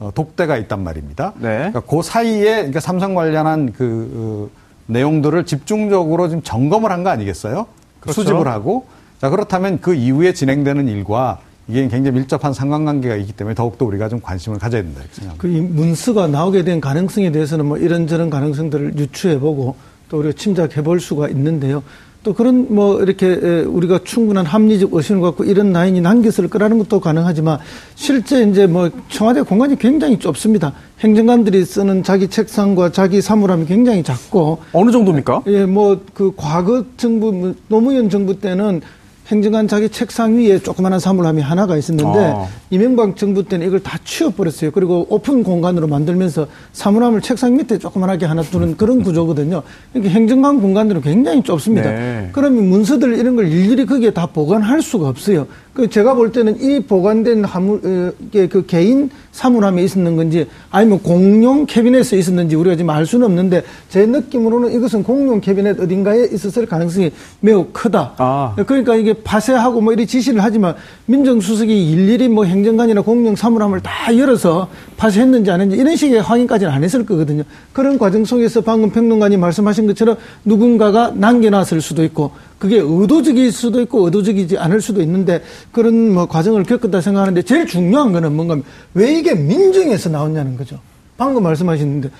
어, 0.00 0.10
독대가 0.14 0.56
있단 0.58 0.82
말입니다. 0.82 1.32
네. 1.36 1.56
그러니까 1.70 1.80
그 1.80 2.02
사이에 2.02 2.56
그러니까 2.56 2.80
삼성 2.80 3.14
관련한 3.14 3.72
그 3.72 4.50
어, 4.52 4.58
내용들을 4.86 5.44
집중적으로 5.46 6.28
지금 6.28 6.42
점검을 6.42 6.90
한 6.90 7.04
거 7.04 7.10
아니겠어요? 7.10 7.66
그렇죠. 8.00 8.20
수집을 8.22 8.48
하고 8.48 8.86
자 9.20 9.30
그렇다면 9.30 9.80
그 9.80 9.94
이후에 9.94 10.32
진행되는 10.34 10.88
일과 10.88 11.38
이게 11.68 11.86
굉장히 11.88 12.12
밀접한 12.12 12.52
상관관계가 12.54 13.16
있기 13.16 13.32
때문에 13.32 13.54
더욱더 13.54 13.84
우리가 13.84 14.08
좀 14.08 14.20
관심을 14.20 14.58
가져야 14.58 14.82
된다 14.82 15.02
생각합니다. 15.12 15.42
그 15.42 15.46
문서가 15.46 16.26
나오게 16.26 16.64
된 16.64 16.80
가능성에 16.80 17.30
대해서는 17.30 17.66
뭐 17.66 17.76
이런저런 17.76 18.30
가능성들을 18.30 18.98
유추해보고 18.98 19.76
또 20.08 20.18
우리가 20.18 20.32
침작해볼 20.34 21.00
수가 21.00 21.28
있는데요. 21.28 21.82
또 22.24 22.34
그런 22.34 22.74
뭐 22.74 23.00
이렇게 23.00 23.32
우리가 23.62 24.00
충분한 24.02 24.44
합리적 24.44 24.92
의심을 24.92 25.20
갖고 25.20 25.44
이런 25.44 25.72
라인이 25.72 26.00
남겼을 26.00 26.48
거라는 26.48 26.78
것도 26.78 27.00
가능하지만 27.00 27.58
실제 27.94 28.42
이제 28.42 28.66
뭐 28.66 28.90
청와대 29.08 29.42
공간이 29.42 29.78
굉장히 29.78 30.18
좁습니다. 30.18 30.72
행정관들이 31.00 31.64
쓰는 31.64 32.02
자기 32.02 32.28
책상과 32.28 32.90
자기 32.90 33.22
사물함이 33.22 33.66
굉장히 33.66 34.02
작고 34.02 34.58
어느 34.72 34.90
정도입니까? 34.90 35.42
예, 35.46 35.64
뭐 35.64 36.00
그 36.12 36.32
과거 36.36 36.84
정부 36.96 37.32
뭐 37.32 37.54
노무현 37.68 38.10
정부 38.10 38.40
때는 38.40 38.80
행정관 39.28 39.68
자기 39.68 39.90
책상 39.90 40.38
위에 40.38 40.58
조그마한 40.58 40.98
사물함이 40.98 41.42
하나가 41.42 41.76
있었는데 41.76 42.18
아. 42.18 42.46
이명박 42.70 43.16
정부 43.16 43.44
때는 43.44 43.66
이걸 43.66 43.80
다 43.80 43.98
치워버렸어요. 44.02 44.70
그리고 44.70 45.06
오픈 45.10 45.42
공간으로 45.42 45.86
만들면서 45.86 46.46
사물함을 46.72 47.20
책상 47.20 47.56
밑에 47.56 47.78
조그만하게 47.78 48.24
하나 48.24 48.42
두는 48.42 48.76
그런 48.76 49.02
구조거든요. 49.02 49.62
그러니까 49.92 50.14
행정관 50.14 50.60
공간들은 50.60 51.02
굉장히 51.02 51.42
좁습니다. 51.42 51.90
네. 51.90 52.30
그러면 52.32 52.68
문서들 52.68 53.18
이런 53.18 53.36
걸 53.36 53.48
일일이 53.48 53.84
거기에 53.84 54.12
다 54.12 54.26
보관할 54.26 54.80
수가 54.80 55.08
없어요. 55.08 55.46
그 55.78 55.88
제가 55.88 56.14
볼 56.14 56.32
때는 56.32 56.60
이 56.60 56.80
보관된 56.80 57.44
하물, 57.44 57.80
어, 57.84 58.12
그 58.50 58.66
개인 58.66 59.10
사물함에 59.30 59.84
있었는 59.84 60.16
건지 60.16 60.48
아니면 60.72 61.00
공용 61.00 61.66
캐비넷에 61.66 62.18
있었는지 62.18 62.56
우리가 62.56 62.74
지금 62.74 62.90
알 62.90 63.06
수는 63.06 63.26
없는데 63.26 63.62
제 63.88 64.04
느낌으로는 64.04 64.72
이것은 64.72 65.04
공용 65.04 65.40
캐비넷 65.40 65.78
어딘가에 65.78 66.30
있었을 66.32 66.66
가능성이 66.66 67.12
매우 67.38 67.66
크다. 67.72 68.14
아. 68.18 68.56
그러니까 68.66 68.96
이게 68.96 69.12
파쇄하고 69.12 69.80
뭐 69.80 69.92
이리 69.92 70.04
지시를 70.04 70.42
하지만 70.42 70.74
민정수석이 71.06 71.92
일일이 71.92 72.26
뭐 72.26 72.44
행정관이나 72.44 73.02
공용 73.02 73.36
사물함을 73.36 73.80
다 73.80 74.18
열어서 74.18 74.68
파쇄했는지 74.96 75.52
안 75.52 75.60
했는지 75.60 75.80
이런 75.80 75.94
식의 75.94 76.22
확인까지는 76.22 76.72
안 76.72 76.82
했을 76.82 77.06
거거든요. 77.06 77.44
그런 77.72 77.98
과정 77.98 78.24
속에서 78.24 78.62
방금 78.62 78.90
평론가님 78.90 79.38
말씀하신 79.38 79.86
것처럼 79.86 80.16
누군가가 80.44 81.12
남겨놨을 81.14 81.80
수도 81.80 82.02
있고 82.02 82.32
그게 82.58 82.78
의도적일 82.78 83.52
수도 83.52 83.80
있고 83.80 84.04
의도적이지 84.06 84.58
않을 84.58 84.80
수도 84.80 85.00
있는데 85.02 85.42
그런 85.72 86.12
뭐 86.12 86.26
과정을 86.26 86.64
겪었다 86.64 87.00
생각하는데 87.00 87.42
제일 87.42 87.66
중요한 87.66 88.12
거는 88.12 88.34
뭔가 88.34 88.58
왜 88.94 89.18
이게 89.18 89.34
민정에서 89.34 90.08
나왔냐는 90.08 90.56
거죠. 90.56 90.78
방금 91.16 91.42
말씀하셨는데 91.44 92.10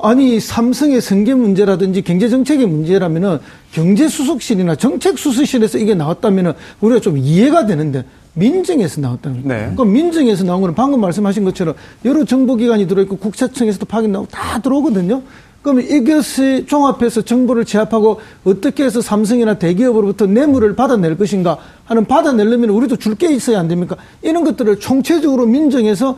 아니 0.00 0.38
삼성의 0.38 1.00
승계 1.00 1.34
문제라든지 1.34 2.02
경제 2.02 2.28
정책의 2.28 2.66
문제라면은 2.66 3.38
경제 3.72 4.08
수석실이나 4.08 4.76
정책 4.76 5.18
수석실에서 5.18 5.78
이게 5.78 5.94
나왔다면은 5.94 6.52
우리가 6.80 7.00
좀 7.00 7.18
이해가 7.18 7.66
되는데 7.66 8.04
민정에서 8.34 9.00
나왔다는 9.00 9.42
거예요. 9.42 9.68
네. 9.70 9.74
그럼 9.74 9.92
민정에서 9.92 10.44
나온 10.44 10.60
거는 10.60 10.76
방금 10.76 11.00
말씀하신 11.00 11.42
것처럼 11.42 11.74
여러 12.04 12.24
정보기관이 12.24 12.86
들어있고 12.86 13.16
국세청에서도 13.16 13.84
파견 13.86 14.12
나오고 14.12 14.28
다 14.28 14.60
들어오거든요. 14.60 15.22
그러면 15.62 15.84
이것이 15.84 16.64
종합해서 16.66 17.22
정보를 17.22 17.64
취합하고 17.64 18.20
어떻게 18.44 18.84
해서 18.84 19.00
삼성이나 19.00 19.54
대기업으로부터 19.58 20.26
뇌물을 20.26 20.76
받아낼 20.76 21.16
것인가 21.18 21.58
하는 21.84 22.04
받아내려면 22.06 22.70
우리도 22.70 22.96
줄 22.96 23.16
게 23.16 23.32
있어야 23.34 23.58
안 23.58 23.66
됩니까? 23.68 23.96
이런 24.22 24.44
것들을 24.44 24.78
총체적으로 24.78 25.46
민정에서 25.46 26.16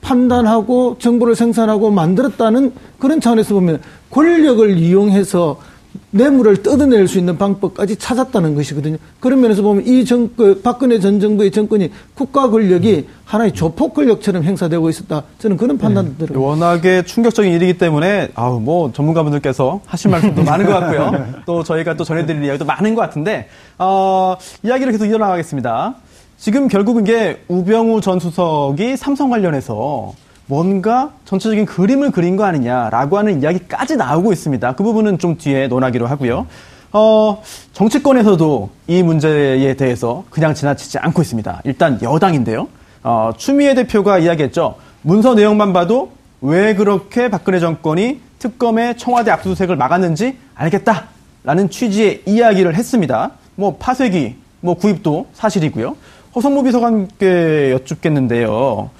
판단하고 0.00 0.96
정보를 0.98 1.36
생산하고 1.36 1.90
만들었다는 1.92 2.72
그런 2.98 3.20
차원에서 3.20 3.54
보면 3.54 3.80
권력을 4.10 4.76
이용해서 4.76 5.60
뇌물을 6.10 6.62
뜯어낼 6.62 7.08
수 7.08 7.18
있는 7.18 7.38
방법까지 7.38 7.96
찾았다는 7.96 8.54
것이거든요. 8.54 8.96
그런 9.20 9.40
면에서 9.40 9.62
보면 9.62 9.86
이 9.86 10.04
정권, 10.04 10.36
그 10.36 10.60
박근혜 10.62 11.00
전 11.00 11.20
정부의 11.20 11.50
정권이 11.50 11.90
국가 12.14 12.50
권력이 12.50 13.08
하나의 13.24 13.52
조폭 13.52 13.94
권력처럼 13.94 14.44
행사되고 14.44 14.88
있었다. 14.90 15.22
저는 15.38 15.56
그런 15.56 15.78
판단도 15.78 16.12
네. 16.18 16.26
들어요. 16.26 16.42
워낙에 16.44 17.02
충격적인 17.04 17.52
일이기 17.52 17.78
때문에 17.78 18.28
아우 18.34 18.60
뭐 18.60 18.92
전문가분들께서 18.92 19.80
하실 19.86 20.10
말씀도 20.10 20.42
많은 20.44 20.66
것 20.66 20.72
같고요. 20.72 21.26
또 21.46 21.62
저희가 21.62 21.94
또 21.96 22.04
전해드릴 22.04 22.44
이야기도 22.44 22.64
많은 22.64 22.94
것 22.94 23.00
같은데 23.00 23.48
어, 23.78 24.36
이야기를 24.62 24.92
계속 24.92 25.06
이어나가겠습니다. 25.06 25.94
지금 26.36 26.68
결국은 26.68 27.06
이게 27.06 27.42
우병우 27.48 28.00
전 28.00 28.18
수석이 28.18 28.96
삼성 28.96 29.30
관련해서 29.30 30.12
뭔가 30.52 31.12
전체적인 31.24 31.64
그림을 31.64 32.10
그린 32.10 32.36
거 32.36 32.44
아니냐라고 32.44 33.16
하는 33.16 33.40
이야기까지 33.40 33.96
나오고 33.96 34.34
있습니다. 34.34 34.74
그 34.74 34.82
부분은 34.84 35.18
좀 35.18 35.38
뒤에 35.38 35.66
논하기로 35.66 36.06
하고요. 36.06 36.46
어, 36.92 37.42
정치권에서도 37.72 38.68
이 38.86 39.02
문제에 39.02 39.72
대해서 39.72 40.24
그냥 40.28 40.52
지나치지 40.52 40.98
않고 40.98 41.22
있습니다. 41.22 41.62
일단 41.64 41.98
여당인데요. 42.02 42.68
어, 43.02 43.30
추미애 43.34 43.74
대표가 43.74 44.18
이야기했죠. 44.18 44.74
문서 45.00 45.32
내용만 45.32 45.72
봐도 45.72 46.12
왜 46.42 46.74
그렇게 46.74 47.30
박근혜 47.30 47.58
정권이 47.58 48.20
특검의 48.38 48.98
청와대 48.98 49.30
압수수색을 49.30 49.76
막았는지 49.76 50.36
알겠다라는 50.54 51.70
취지의 51.70 52.24
이야기를 52.26 52.74
했습니다. 52.74 53.30
뭐 53.54 53.76
파쇄기, 53.78 54.36
뭐 54.60 54.74
구입도 54.74 55.28
사실이고요. 55.32 55.96
허성무 56.34 56.62
비서관께 56.64 57.70
여쭙겠는데요. 57.72 58.90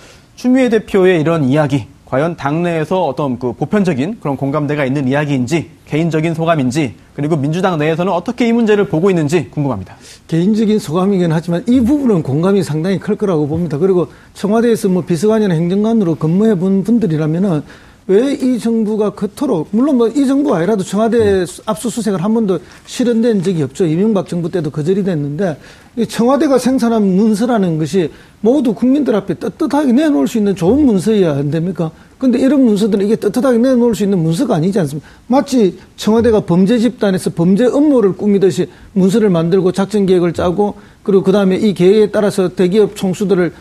추미애 0.42 0.68
대표의 0.70 1.20
이런 1.20 1.44
이야기, 1.44 1.86
과연 2.04 2.36
당내에서 2.36 3.06
어떤 3.06 3.38
그 3.38 3.52
보편적인 3.52 4.18
그런 4.18 4.36
공감대가 4.36 4.84
있는 4.84 5.06
이야기인지, 5.06 5.70
개인적인 5.86 6.34
소감인지, 6.34 6.96
그리고 7.14 7.36
민주당 7.36 7.78
내에서는 7.78 8.12
어떻게 8.12 8.48
이 8.48 8.52
문제를 8.52 8.88
보고 8.88 9.08
있는지 9.08 9.48
궁금합니다. 9.50 9.94
개인적인 10.26 10.80
소감이긴 10.80 11.30
하지만 11.30 11.62
이 11.68 11.80
부분은 11.80 12.24
공감이 12.24 12.64
상당히 12.64 12.98
클 12.98 13.14
거라고 13.14 13.46
봅니다. 13.46 13.78
그리고 13.78 14.08
청와대에서 14.34 14.88
뭐 14.88 15.04
비서관이나 15.04 15.54
행정관으로 15.54 16.16
근무해 16.16 16.56
본 16.56 16.82
분들이라면은 16.82 17.62
왜 18.08 18.34
이 18.34 18.58
정부가 18.58 19.10
그토록 19.10 19.68
물론 19.70 19.96
뭐 19.96 20.08
이 20.08 20.26
정부 20.26 20.54
아니라도 20.54 20.82
청와대 20.82 21.44
압수수색을 21.66 22.22
한 22.22 22.34
번도 22.34 22.58
실현된 22.86 23.42
적이 23.42 23.62
없죠. 23.62 23.86
이명박 23.86 24.28
정부 24.28 24.50
때도 24.50 24.70
거절이 24.70 25.04
됐는데 25.04 25.56
이 25.96 26.06
청와대가 26.06 26.58
생산한 26.58 27.02
문서라는 27.02 27.78
것이 27.78 28.10
모두 28.40 28.74
국민들 28.74 29.14
앞에 29.14 29.38
떳떳하게 29.38 29.92
내놓을 29.92 30.26
수 30.26 30.38
있는 30.38 30.56
좋은 30.56 30.84
문서여야 30.84 31.36
안 31.36 31.50
됩니까? 31.50 31.92
근데 32.18 32.38
이런 32.40 32.64
문서들은 32.64 33.04
이게 33.06 33.16
떳떳하게 33.16 33.58
내놓을 33.58 33.94
수 33.94 34.02
있는 34.02 34.18
문서가 34.18 34.56
아니지 34.56 34.80
않습니까? 34.80 35.08
마치 35.28 35.78
청와대가 35.96 36.40
범죄 36.40 36.78
집단에서 36.78 37.30
범죄 37.30 37.66
업무를 37.66 38.16
꾸미듯이 38.16 38.68
문서를 38.94 39.30
만들고 39.30 39.72
작전 39.72 40.06
계획을 40.06 40.32
짜고 40.32 40.74
그리고 41.02 41.22
그 41.22 41.30
다음에 41.30 41.56
이 41.56 41.72
계획에 41.74 42.10
따라서 42.10 42.48
대기업 42.48 42.96
총수들을 42.96 43.52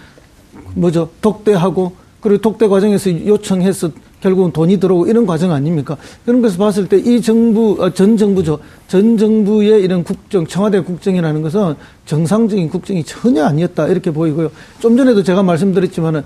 뭐죠 0.75 1.09
독대하고 1.21 1.93
그리고 2.21 2.41
독대 2.41 2.67
과정에서 2.67 3.25
요청해서 3.25 3.89
결국은 4.21 4.51
돈이 4.51 4.79
들어오고 4.79 5.07
이런 5.07 5.25
과정 5.25 5.51
아닙니까? 5.51 5.97
그런 6.25 6.41
것을 6.41 6.57
봤을 6.57 6.87
때 6.87 6.97
이 6.97 7.21
정부, 7.21 7.75
어, 7.79 7.89
전 7.91 8.15
정부죠. 8.15 8.59
전 8.87 9.17
정부의 9.17 9.81
이런 9.83 10.03
국정, 10.03 10.45
청와대 10.45 10.79
국정이라는 10.81 11.41
것은 11.41 11.75
정상적인 12.05 12.69
국정이 12.69 13.03
전혀 13.03 13.43
아니었다. 13.43 13.87
이렇게 13.87 14.11
보이고요. 14.11 14.51
좀 14.79 14.95
전에도 14.95 15.23
제가 15.23 15.41
말씀드렸지만은 15.43 16.21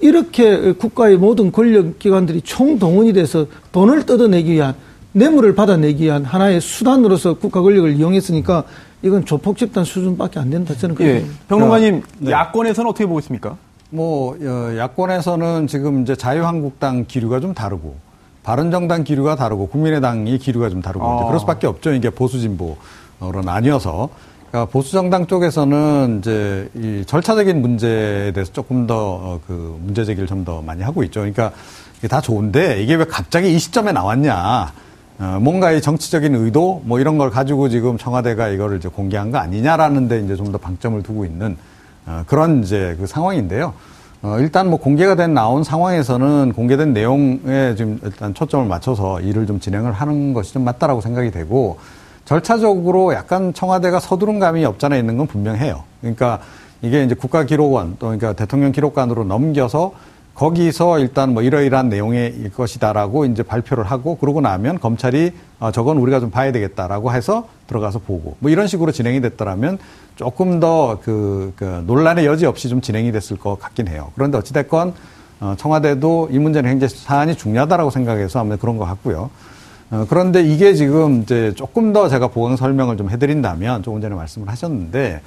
이렇게 0.00 0.72
국가의 0.72 1.16
모든 1.16 1.50
권력기관들이 1.50 2.42
총동원이 2.42 3.12
돼서 3.14 3.46
돈을 3.72 4.06
뜯어내기 4.06 4.52
위한 4.52 4.74
뇌물을 5.12 5.54
받아내기 5.54 6.04
위한 6.04 6.24
하나의 6.24 6.60
수단으로서 6.60 7.34
국가 7.34 7.62
권력을 7.62 7.90
이용했으니까 7.96 8.64
이건 9.02 9.24
조폭 9.24 9.56
집단 9.56 9.84
수준밖에 9.84 10.38
안 10.38 10.50
된다. 10.50 10.74
저는 10.76 10.94
그렇게 10.94 11.14
예. 11.16 11.24
평론가님, 11.48 12.02
네. 12.18 12.30
야권에서는 12.30 12.90
어떻게 12.90 13.06
보고 13.06 13.18
있습니까? 13.20 13.56
뭐 13.90 14.36
어, 14.40 14.76
야권에서는 14.76 15.66
지금 15.66 16.02
이제 16.02 16.14
자유한국당 16.14 17.06
기류가 17.06 17.40
좀 17.40 17.54
다르고 17.54 17.96
바른정당 18.42 19.04
기류가 19.04 19.36
다르고 19.36 19.68
국민의당이 19.68 20.38
기류가 20.38 20.70
좀 20.70 20.82
다르고 20.82 21.04
아. 21.04 21.24
그럴 21.26 21.40
수밖에 21.40 21.66
없죠. 21.66 21.92
이게 21.92 22.10
보수 22.10 22.38
진보로 22.38 22.76
나뉘어서 23.44 24.08
그러니까 24.50 24.70
보수 24.70 24.92
정당 24.92 25.26
쪽에서는 25.26 26.18
이제 26.20 26.68
이 26.74 27.04
절차적인 27.06 27.60
문제에 27.60 28.32
대해서 28.32 28.52
조금 28.52 28.86
더 28.86 29.40
그 29.46 29.78
문제 29.82 30.04
제기를 30.04 30.26
좀 30.26 30.44
더 30.44 30.62
많이 30.62 30.82
하고 30.82 31.02
있죠. 31.04 31.20
그러니까 31.20 31.52
이게 31.98 32.08
다 32.08 32.20
좋은데 32.20 32.82
이게 32.82 32.94
왜 32.94 33.04
갑자기 33.04 33.54
이 33.54 33.58
시점에 33.58 33.92
나왔냐? 33.92 34.72
어, 35.20 35.38
뭔가 35.40 35.72
이 35.72 35.82
정치적인 35.82 36.34
의도 36.34 36.80
뭐 36.84 37.00
이런 37.00 37.18
걸 37.18 37.28
가지고 37.30 37.68
지금 37.68 37.98
청와대가 37.98 38.48
이거를 38.48 38.78
이제 38.78 38.88
공개한 38.88 39.30
거 39.32 39.38
아니냐라는 39.38 40.08
데 40.08 40.20
이제 40.20 40.36
좀 40.36 40.52
더 40.52 40.58
방점을 40.58 41.02
두고 41.02 41.24
있는 41.26 41.52
어, 41.52 41.56
그런 42.26 42.62
이제 42.62 42.96
그 42.98 43.06
상황인데요. 43.06 43.74
어, 44.20 44.36
일단 44.40 44.68
뭐 44.68 44.78
공개가 44.78 45.14
된 45.14 45.32
나온 45.32 45.62
상황에서는 45.62 46.52
공개된 46.54 46.92
내용에 46.92 47.76
지금 47.76 48.00
일단 48.02 48.34
초점을 48.34 48.66
맞춰서 48.66 49.20
일을 49.20 49.46
좀 49.46 49.60
진행을 49.60 49.92
하는 49.92 50.32
것이 50.32 50.52
좀 50.52 50.64
맞다라고 50.64 51.00
생각이 51.00 51.30
되고 51.30 51.78
절차적으로 52.24 53.14
약간 53.14 53.54
청와대가 53.54 54.00
서두른 54.00 54.38
감이 54.38 54.64
없잖아 54.64 54.96
있는 54.96 55.16
건 55.16 55.26
분명해요. 55.28 55.84
그러니까 56.00 56.40
이게 56.82 57.04
이제 57.04 57.14
국가기록원 57.14 57.96
또 57.98 58.06
그러니까 58.06 58.32
대통령 58.32 58.72
기록관으로 58.72 59.24
넘겨서 59.24 59.92
거기서 60.34 61.00
일단 61.00 61.34
뭐 61.34 61.42
이러이러한 61.42 61.88
내용의 61.88 62.50
것이다라고 62.54 63.24
이제 63.24 63.42
발표를 63.42 63.84
하고 63.84 64.16
그러고 64.16 64.40
나면 64.40 64.78
검찰이 64.78 65.32
어, 65.58 65.72
저건 65.72 65.96
우리가 65.98 66.20
좀 66.20 66.30
봐야 66.30 66.52
되겠다라고 66.52 67.12
해서 67.12 67.48
들어가서 67.66 68.00
보고 68.00 68.36
뭐 68.38 68.50
이런 68.50 68.66
식으로 68.66 68.92
진행이 68.92 69.20
됐더라면 69.20 69.78
조금 70.18 70.58
더그 70.58 71.52
그 71.56 71.84
논란의 71.86 72.26
여지 72.26 72.44
없이 72.44 72.68
좀 72.68 72.80
진행이 72.80 73.12
됐을 73.12 73.38
것 73.38 73.58
같긴 73.58 73.86
해요. 73.86 74.10
그런데 74.16 74.36
어찌됐건 74.36 74.92
어, 75.40 75.54
청와대도 75.56 76.30
이 76.32 76.38
문제는 76.40 76.68
굉장히 76.68 76.92
사안이 76.94 77.36
중요하다라고 77.36 77.90
생각해서 77.90 78.40
아무래도 78.40 78.60
그런 78.60 78.76
것 78.76 78.84
같고요. 78.84 79.30
어, 79.92 80.06
그런데 80.10 80.42
이게 80.42 80.74
지금 80.74 81.22
이제 81.22 81.52
조금 81.54 81.92
더 81.92 82.08
제가 82.08 82.28
보강 82.28 82.56
설명을 82.56 82.96
좀 82.96 83.08
해드린다면 83.10 83.84
조금 83.84 84.00
전에 84.00 84.16
말씀을 84.16 84.48
하셨는데 84.48 85.22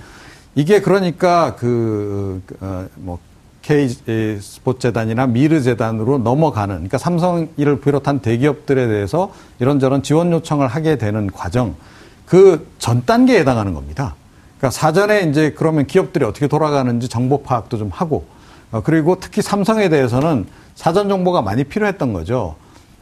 이게 0.55 0.81
그러니까 0.81 1.55
그, 1.55 2.41
어, 2.59 2.85
뭐, 2.95 3.17
K 3.61 3.87
스포츠 4.41 4.79
재단이나 4.79 5.27
미르 5.27 5.61
재단으로 5.61 6.17
넘어가는, 6.17 6.75
그러니까 6.75 6.97
삼성 6.97 7.47
이를 7.55 7.79
비롯한 7.79 8.19
대기업들에 8.19 8.87
대해서 8.87 9.31
이런저런 9.59 10.03
지원 10.03 10.33
요청을 10.33 10.67
하게 10.67 10.97
되는 10.97 11.31
과정, 11.31 11.75
그 12.25 12.67
전 12.79 13.05
단계에 13.05 13.39
해당하는 13.39 13.73
겁니다. 13.73 14.15
그러니까 14.61 14.77
사전에 14.79 15.21
이제 15.21 15.55
그러면 15.57 15.87
기업들이 15.87 16.23
어떻게 16.23 16.47
돌아가는지 16.47 17.09
정보 17.09 17.41
파악도 17.41 17.79
좀 17.79 17.89
하고, 17.91 18.25
어, 18.71 18.81
그리고 18.83 19.17
특히 19.19 19.41
삼성에 19.41 19.89
대해서는 19.89 20.45
사전 20.75 21.09
정보가 21.09 21.41
많이 21.41 21.63
필요했던 21.63 22.13
거죠. 22.13 22.55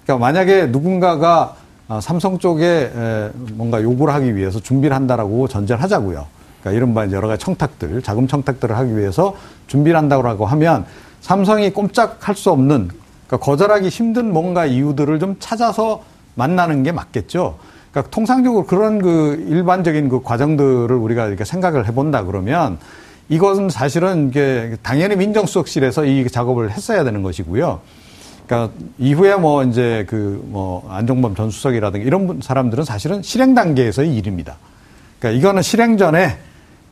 그러니까 0.04 0.26
만약에 0.26 0.68
누군가가 0.68 1.56
어, 1.90 2.00
삼성 2.02 2.40
쪽에 2.40 2.94
에, 2.96 3.30
뭔가 3.56 3.84
요구를 3.84 4.14
하기 4.14 4.38
위해서 4.38 4.62
준비를 4.62 4.96
한다라고 4.96 5.50
전제를 5.50 5.84
하자고요. 5.84 6.28
그러니까 6.62 6.78
이른바 6.78 7.12
여러 7.12 7.28
가지 7.28 7.44
청탁들, 7.44 8.04
자금 8.04 8.26
청탁들을 8.26 8.78
하기 8.78 8.98
위해서 8.98 9.36
준비를 9.68 9.98
한다고 9.98 10.46
하면 10.46 10.86
삼성이 11.20 11.74
꼼짝할 11.74 12.36
수 12.36 12.52
없는, 12.52 12.88
그러니까 13.28 13.46
거절하기 13.46 13.90
힘든 13.90 14.32
뭔가 14.32 14.66
이유들을 14.66 15.20
좀 15.20 15.36
찾아서 15.40 16.04
만나는 16.36 16.84
게 16.84 16.94
맞겠죠. 16.94 17.58
그러니까 17.92 18.12
통상적으로 18.12 18.66
그런 18.66 19.02
그 19.02 19.44
일반적인 19.48 20.10
그 20.10 20.22
과정들을 20.22 20.92
우리가 20.96 21.28
이렇게 21.28 21.44
생각을 21.46 21.88
해본다 21.88 22.24
그러면 22.26 22.78
이것은 23.30 23.70
사실은 23.70 24.30
이게 24.30 24.76
당연히 24.82 25.16
민정수석실에서 25.16 26.06
이 26.06 26.28
작업을 26.28 26.72
했어야 26.72 27.04
되는 27.04 27.22
것이고요. 27.24 27.80
그러니까 28.48 28.74
이후에 28.98 29.36
뭐 29.36 29.64
이제 29.64 30.06
그 30.10 30.42
뭐 30.46 30.88
안종범 30.90 31.36
전 31.36 31.52
수석이라든가 31.52 32.04
이런 32.06 32.26
분- 32.28 32.42
사람들은 32.42 32.84
사실은 32.84 33.22
실행 33.22 33.54
단계에서의 33.54 34.16
일입니다. 34.16 34.56
그러니까 35.20 35.38
이거는 35.40 35.62
실행 35.62 35.98
전에 35.98 36.38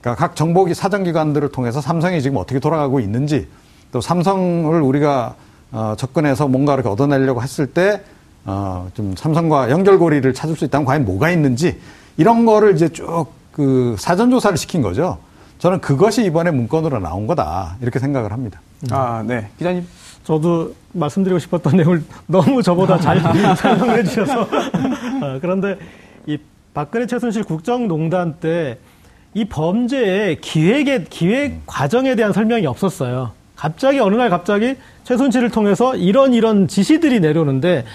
그러니까 0.01 0.27
각 0.27 0.35
정보기 0.35 0.73
사정기관들을 0.75 1.49
통해서 1.49 1.81
삼성이 1.81 2.21
지금 2.21 2.37
어떻게 2.37 2.59
돌아가고 2.59 2.99
있는지 2.99 3.47
또 3.91 4.01
삼성을 4.01 4.79
우리가 4.81 5.35
어, 5.71 5.95
접근해서 5.97 6.47
뭔가 6.47 6.75
이렇게 6.75 6.87
얻어내려고 6.89 7.41
했을 7.41 7.65
때 7.67 8.01
어, 8.47 8.89
좀 8.95 9.13
삼성과 9.15 9.69
연결고리를 9.69 10.33
찾을 10.33 10.55
수 10.55 10.65
있다면 10.65 10.85
과연 10.85 11.05
뭐가 11.05 11.29
있는지 11.29 11.79
이런 12.17 12.45
거를 12.45 12.73
이제 12.73 12.89
쭉 12.89 13.37
그 13.57 13.95
사전 13.97 14.29
조사를 14.29 14.55
시킨 14.55 14.83
거죠. 14.83 15.17
저는 15.57 15.81
그것이 15.81 16.23
이번에 16.23 16.51
문건으로 16.51 16.99
나온 16.99 17.25
거다 17.25 17.75
이렇게 17.81 17.97
생각을 17.97 18.31
합니다. 18.31 18.61
아, 18.91 19.23
네. 19.25 19.49
기자님. 19.57 19.83
저도 20.23 20.75
말씀드리고 20.93 21.39
싶었던 21.39 21.75
내용을 21.75 22.03
너무 22.27 22.61
저보다 22.61 22.99
잘 22.99 23.19
설명해 23.57 24.03
주셔서 24.03 24.41
어, 24.41 25.39
그런데 25.41 25.79
이 26.27 26.37
박근혜 26.75 27.07
최순실 27.07 27.45
국정농단 27.45 28.35
때 28.39 28.77
이 29.33 29.45
범죄의 29.45 30.41
기획의 30.41 31.05
기획 31.11 31.61
과정에 31.67 32.15
대한 32.15 32.33
설명이 32.33 32.65
없었어요. 32.65 33.31
갑자기 33.55 33.99
어느 33.99 34.15
날 34.15 34.29
갑자기 34.31 34.75
최순실을 35.03 35.51
통해서 35.51 35.95
이런 35.95 36.33
이런 36.33 36.67
지시들이 36.67 37.19
내려오는데 37.19 37.85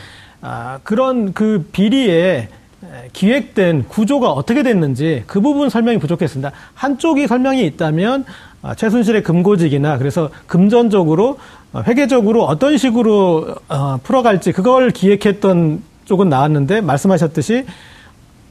아, 0.42 0.80
그런 0.82 1.32
그 1.32 1.68
비리에 1.70 2.48
에, 2.84 3.08
기획된 3.12 3.84
구조가 3.88 4.32
어떻게 4.32 4.64
됐는지 4.64 5.22
그 5.28 5.40
부분 5.40 5.70
설명이 5.70 5.98
부족했습니다. 5.98 6.50
한쪽이 6.74 7.28
설명이 7.28 7.64
있다면 7.66 8.24
아, 8.60 8.74
최순실의 8.74 9.22
금고직이나 9.22 9.98
그래서 9.98 10.30
금전적으로 10.48 11.38
어, 11.72 11.82
회계적으로 11.86 12.44
어떤 12.44 12.76
식으로 12.76 13.54
어, 13.68 13.98
풀어갈지 14.02 14.52
그걸 14.52 14.90
기획했던 14.90 15.82
쪽은 16.06 16.28
나왔는데 16.28 16.80
말씀하셨듯이 16.80 17.64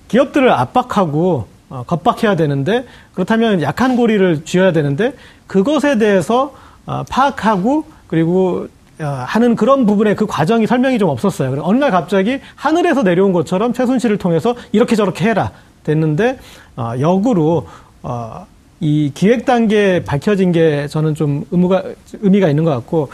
기업들을 0.07 0.49
압박하고 0.49 1.47
어, 1.69 1.83
겁박해야 1.85 2.37
되는데 2.37 2.85
그렇다면 3.13 3.61
약한 3.61 3.97
고리를 3.97 4.45
쥐어야 4.45 4.71
되는데 4.71 5.13
그것에 5.45 5.97
대해서 5.97 6.53
어, 6.85 7.03
파악하고 7.09 7.83
그리고 8.07 8.67
어, 8.67 8.67
하는 9.01 9.55
그런 9.55 9.85
부분의 9.85 10.15
그 10.15 10.25
과정이 10.25 10.67
설명이 10.67 10.99
좀 10.99 11.09
없었어요. 11.09 11.61
어느 11.61 11.77
날 11.77 11.91
갑자기 11.91 12.39
하늘에서 12.55 13.03
내려온 13.03 13.33
것처럼 13.33 13.73
최순실을 13.73 14.17
통해서 14.17 14.55
이렇게 14.71 14.95
저렇게 14.95 15.25
해라. 15.25 15.51
됐는데 15.83 16.39
어, 16.75 16.93
역으로 16.99 17.67
어, 18.03 18.45
이 18.79 19.11
기획 19.13 19.45
단계 19.45 20.03
밝혀진 20.03 20.51
게 20.51 20.87
저는 20.87 21.15
좀 21.15 21.45
의무가 21.51 21.83
의미가 22.21 22.49
있는 22.49 22.63
것 22.63 22.71
같고 22.71 23.09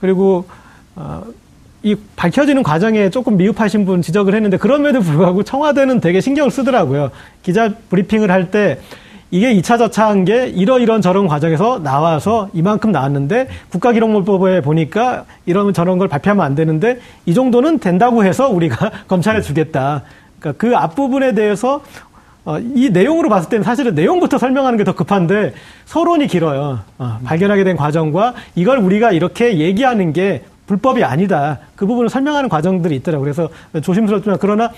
그리고 0.00 0.46
어, 0.94 1.24
이 1.82 1.94
밝혀지는 2.16 2.62
과정에 2.62 3.10
조금 3.10 3.36
미흡하신 3.36 3.84
분 3.84 4.02
지적을 4.02 4.34
했는데 4.34 4.56
그럼에도 4.56 5.00
불구하고 5.00 5.42
청와대는 5.42 6.00
되게 6.00 6.20
신경을 6.20 6.50
쓰더라고요. 6.50 7.10
기자 7.42 7.70
브리핑을 7.90 8.30
할때 8.30 8.80
이게 9.30 9.54
2차 9.54 9.78
저차한 9.78 10.24
게 10.24 10.46
이러이런 10.46 11.02
저런 11.02 11.26
과정에서 11.26 11.82
나와서 11.82 12.48
이만큼 12.52 12.92
나왔는데 12.92 13.48
국가기록물법에 13.70 14.60
보니까 14.60 15.24
이러면 15.46 15.74
저런 15.74 15.98
걸 15.98 16.08
발표하면 16.08 16.44
안 16.44 16.54
되는데 16.54 17.00
이 17.26 17.34
정도는 17.34 17.78
된다고 17.78 18.24
해서 18.24 18.48
우리가 18.48 18.90
검찰에 19.08 19.40
주겠다. 19.40 20.02
그러니까 20.38 20.58
그 20.60 20.76
앞부분에 20.76 21.34
대해서 21.34 21.82
어, 22.44 22.60
이 22.60 22.90
내용으로 22.90 23.28
봤을 23.28 23.48
때는 23.50 23.64
사실은 23.64 23.96
내용부터 23.96 24.38
설명하는 24.38 24.78
게 24.78 24.84
더 24.84 24.94
급한데 24.94 25.52
서론이 25.86 26.28
길어요. 26.28 26.78
어, 26.98 27.18
발견하게 27.24 27.64
된 27.64 27.76
과정과 27.76 28.34
이걸 28.54 28.78
우리가 28.78 29.10
이렇게 29.10 29.58
얘기하는 29.58 30.12
게 30.12 30.44
불법이 30.66 31.04
아니다. 31.04 31.60
그 31.76 31.86
부분을 31.86 32.08
설명하는 32.08 32.48
과정들이 32.48 32.96
있더라고요. 32.96 33.32
그래서 33.32 33.48
조심스럽지만 33.82 34.38
그러나 34.40 34.70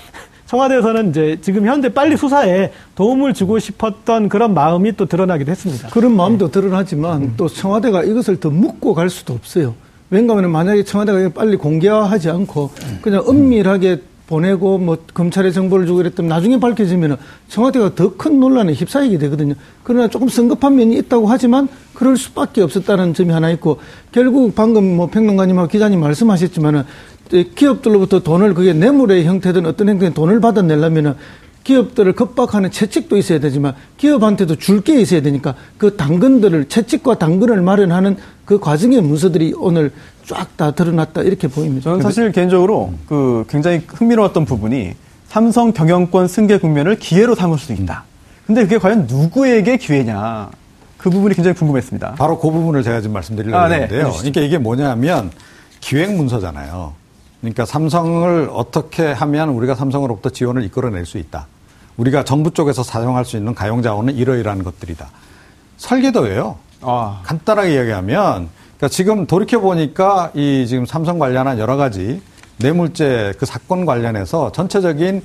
청와대에서는 0.47 1.11
이제 1.11 1.39
지금 1.43 1.67
현재 1.67 1.89
빨리 1.89 2.17
수사에 2.17 2.73
도움을 2.95 3.35
주고 3.35 3.59
싶었던 3.59 4.29
그런 4.29 4.55
마음이 4.55 4.97
또 4.97 5.07
드러나기도 5.07 5.51
했습니다. 5.51 5.89
그런 5.89 6.17
마음도 6.17 6.51
드러나지만 6.51 7.23
음. 7.23 7.35
또 7.37 7.49
청와대가 7.49 8.03
이것을 8.03 8.41
더 8.41 8.51
묻고 8.51 8.95
갈 8.95 9.11
수도 9.11 9.35
없어요. 9.35 9.75
왜냐하면 10.11 10.51
만약에 10.51 10.85
청와대가 10.85 11.29
빨리 11.31 11.57
공개화하지 11.57 12.31
않고 12.31 12.71
그냥 13.03 13.25
은밀하게 13.29 14.01
보내고 14.29 14.79
뭐 14.79 14.99
검찰에 15.15 15.51
정보를 15.51 15.87
주고 15.87 16.01
이랬더니 16.03 16.29
나중에 16.29 16.61
밝혀지면 16.61 17.17
청와대가 17.49 17.95
더 17.95 18.13
큰 18.19 18.39
논란에 18.41 18.73
휩싸이게 18.75 19.17
되거든요. 19.19 19.55
그러나 19.83 20.09
조금 20.09 20.29
성급한 20.29 20.77
면이 20.77 20.97
있다고 20.99 21.27
하지만 21.29 21.69
그럴 21.95 22.17
수밖에 22.17 22.61
없었다는 22.63 23.15
점이 23.15 23.31
하나 23.33 23.51
있고 23.53 23.79
결국 24.13 24.55
방금 24.55 24.97
뭐 24.97 25.07
평론가님하고 25.09 25.69
기자님 25.69 26.01
말씀하셨지만은 26.01 26.85
기업들로부터 27.55 28.21
돈을 28.23 28.55
그게 28.55 28.73
뇌물의 28.73 29.25
형태든 29.25 29.67
어떤 29.67 29.89
형태든 29.89 30.15
돈을 30.15 30.41
받아내려면은 30.41 31.15
기업들을 31.65 32.13
겁박하는 32.15 32.71
채찍도 32.71 33.17
있어야 33.19 33.41
되지만 33.41 33.75
기업한테도 33.99 34.57
줄 34.57 34.81
게 34.81 35.01
있어야 35.01 35.21
되니까 35.23 35.55
그 35.77 35.97
당근들을 35.97 36.69
채찍과 36.69 37.19
당근을 37.19 37.61
마련하는 37.61 38.17
그 38.47 38.59
과정의 38.59 39.03
문서들이 39.03 39.53
오늘 39.57 39.93
쫙 40.29 40.57
다 40.57 40.71
드러났다 40.73 41.23
이렇게 41.23 41.49
보입니다. 41.49 41.85
저는 41.85 42.03
사실 42.03 42.31
개인적으로 42.33 42.93
그 43.09 43.45
굉장히 43.49 43.83
흥미로웠던 43.89 44.45
부분이 44.45 44.95
삼성 45.27 45.73
경영권 45.73 46.29
승계 46.29 46.59
국면을 46.59 46.99
기회로 46.99 47.35
삼을 47.35 47.59
수도 47.59 47.75
있다. 47.75 48.05
근데 48.47 48.63
그게 48.63 48.79
과연 48.79 49.07
누구에게 49.07 49.77
기회냐? 49.77 50.51
그 50.97 51.11
부분이 51.11 51.35
굉장히 51.35 51.55
궁금했습니다. 51.57 52.15
바로 52.17 52.39
그 52.39 52.51
부분을 52.51 52.83
제가 52.83 53.01
지금 53.01 53.15
말씀드리려고 53.15 53.59
아, 53.59 53.69
네. 53.69 53.75
하는데요. 53.75 54.13
그러니까 54.13 54.41
이게 54.41 54.59
뭐냐면 54.59 55.31
기획 55.81 56.15
문서잖아요. 56.15 56.93
그러니까 57.41 57.65
삼성을 57.65 58.51
어떻게 58.53 59.13
하면 59.13 59.51
우리가 59.51 59.75
삼성으로부터 59.75 60.31
지원을 60.31 60.65
이끌어낼 60.65 61.07
수 61.07 61.19
있다. 61.19 61.47
우리가 61.97 62.25
정부 62.25 62.53
쪽에서 62.53 62.83
사용할 62.83 63.25
수 63.25 63.37
있는 63.37 63.55
가용 63.55 63.83
자원은 63.83 64.17
이러이러한 64.17 64.65
것들이다. 64.65 65.09
설계도예요. 65.77 66.57
아. 66.81 67.21
간단하게 67.25 67.75
이야기하면 67.75 68.49
그러니까 68.79 68.89
지금 68.89 69.27
돌이켜 69.27 69.61
보니까 69.61 70.31
이 70.35 70.65
지금 70.69 70.87
삼성 70.87 71.19
관련한 71.19 71.59
여러 71.59 71.77
가지 71.77 72.23
뇌물죄 72.59 73.35
그 73.37 73.45
사건 73.45 73.85
관련해서 73.85 74.53
전체적인 74.53 75.23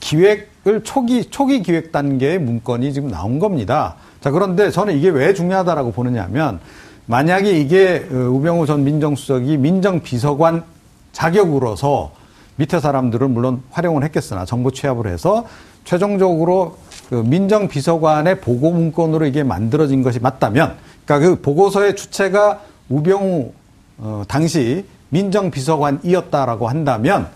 기획을 0.00 0.82
초기 0.82 1.24
초기 1.26 1.62
기획 1.62 1.92
단계의 1.92 2.40
문건이 2.40 2.92
지금 2.92 3.08
나온 3.08 3.38
겁니다. 3.38 3.94
자 4.20 4.32
그런데 4.32 4.70
저는 4.72 4.96
이게 4.96 5.08
왜 5.08 5.34
중요하다라고 5.34 5.92
보느냐면 5.92 6.58
만약에 7.06 7.52
이게 7.58 8.04
어, 8.10 8.14
우병우 8.14 8.66
전 8.66 8.82
민정수석이 8.82 9.56
민정비서관 9.56 10.64
자격으로서 11.12 12.10
밑에 12.56 12.80
사람들은 12.80 13.30
물론 13.30 13.62
활용을 13.70 14.02
했겠으나 14.02 14.44
정보 14.44 14.72
취합을 14.72 15.06
해서 15.06 15.46
최종적으로 15.84 16.76
그 17.08 17.14
민정비서관의 17.14 18.40
보고 18.40 18.72
문건으로 18.72 19.26
이게 19.26 19.44
만들어진 19.44 20.02
것이 20.02 20.18
맞다면, 20.18 20.74
그러니까 21.04 21.28
그 21.28 21.40
보고서의 21.40 21.94
주체가 21.94 22.60
우병우 22.88 23.52
어, 23.98 24.22
당시 24.28 24.84
민정비서관이었다라고 25.10 26.68
한다면, 26.68 27.28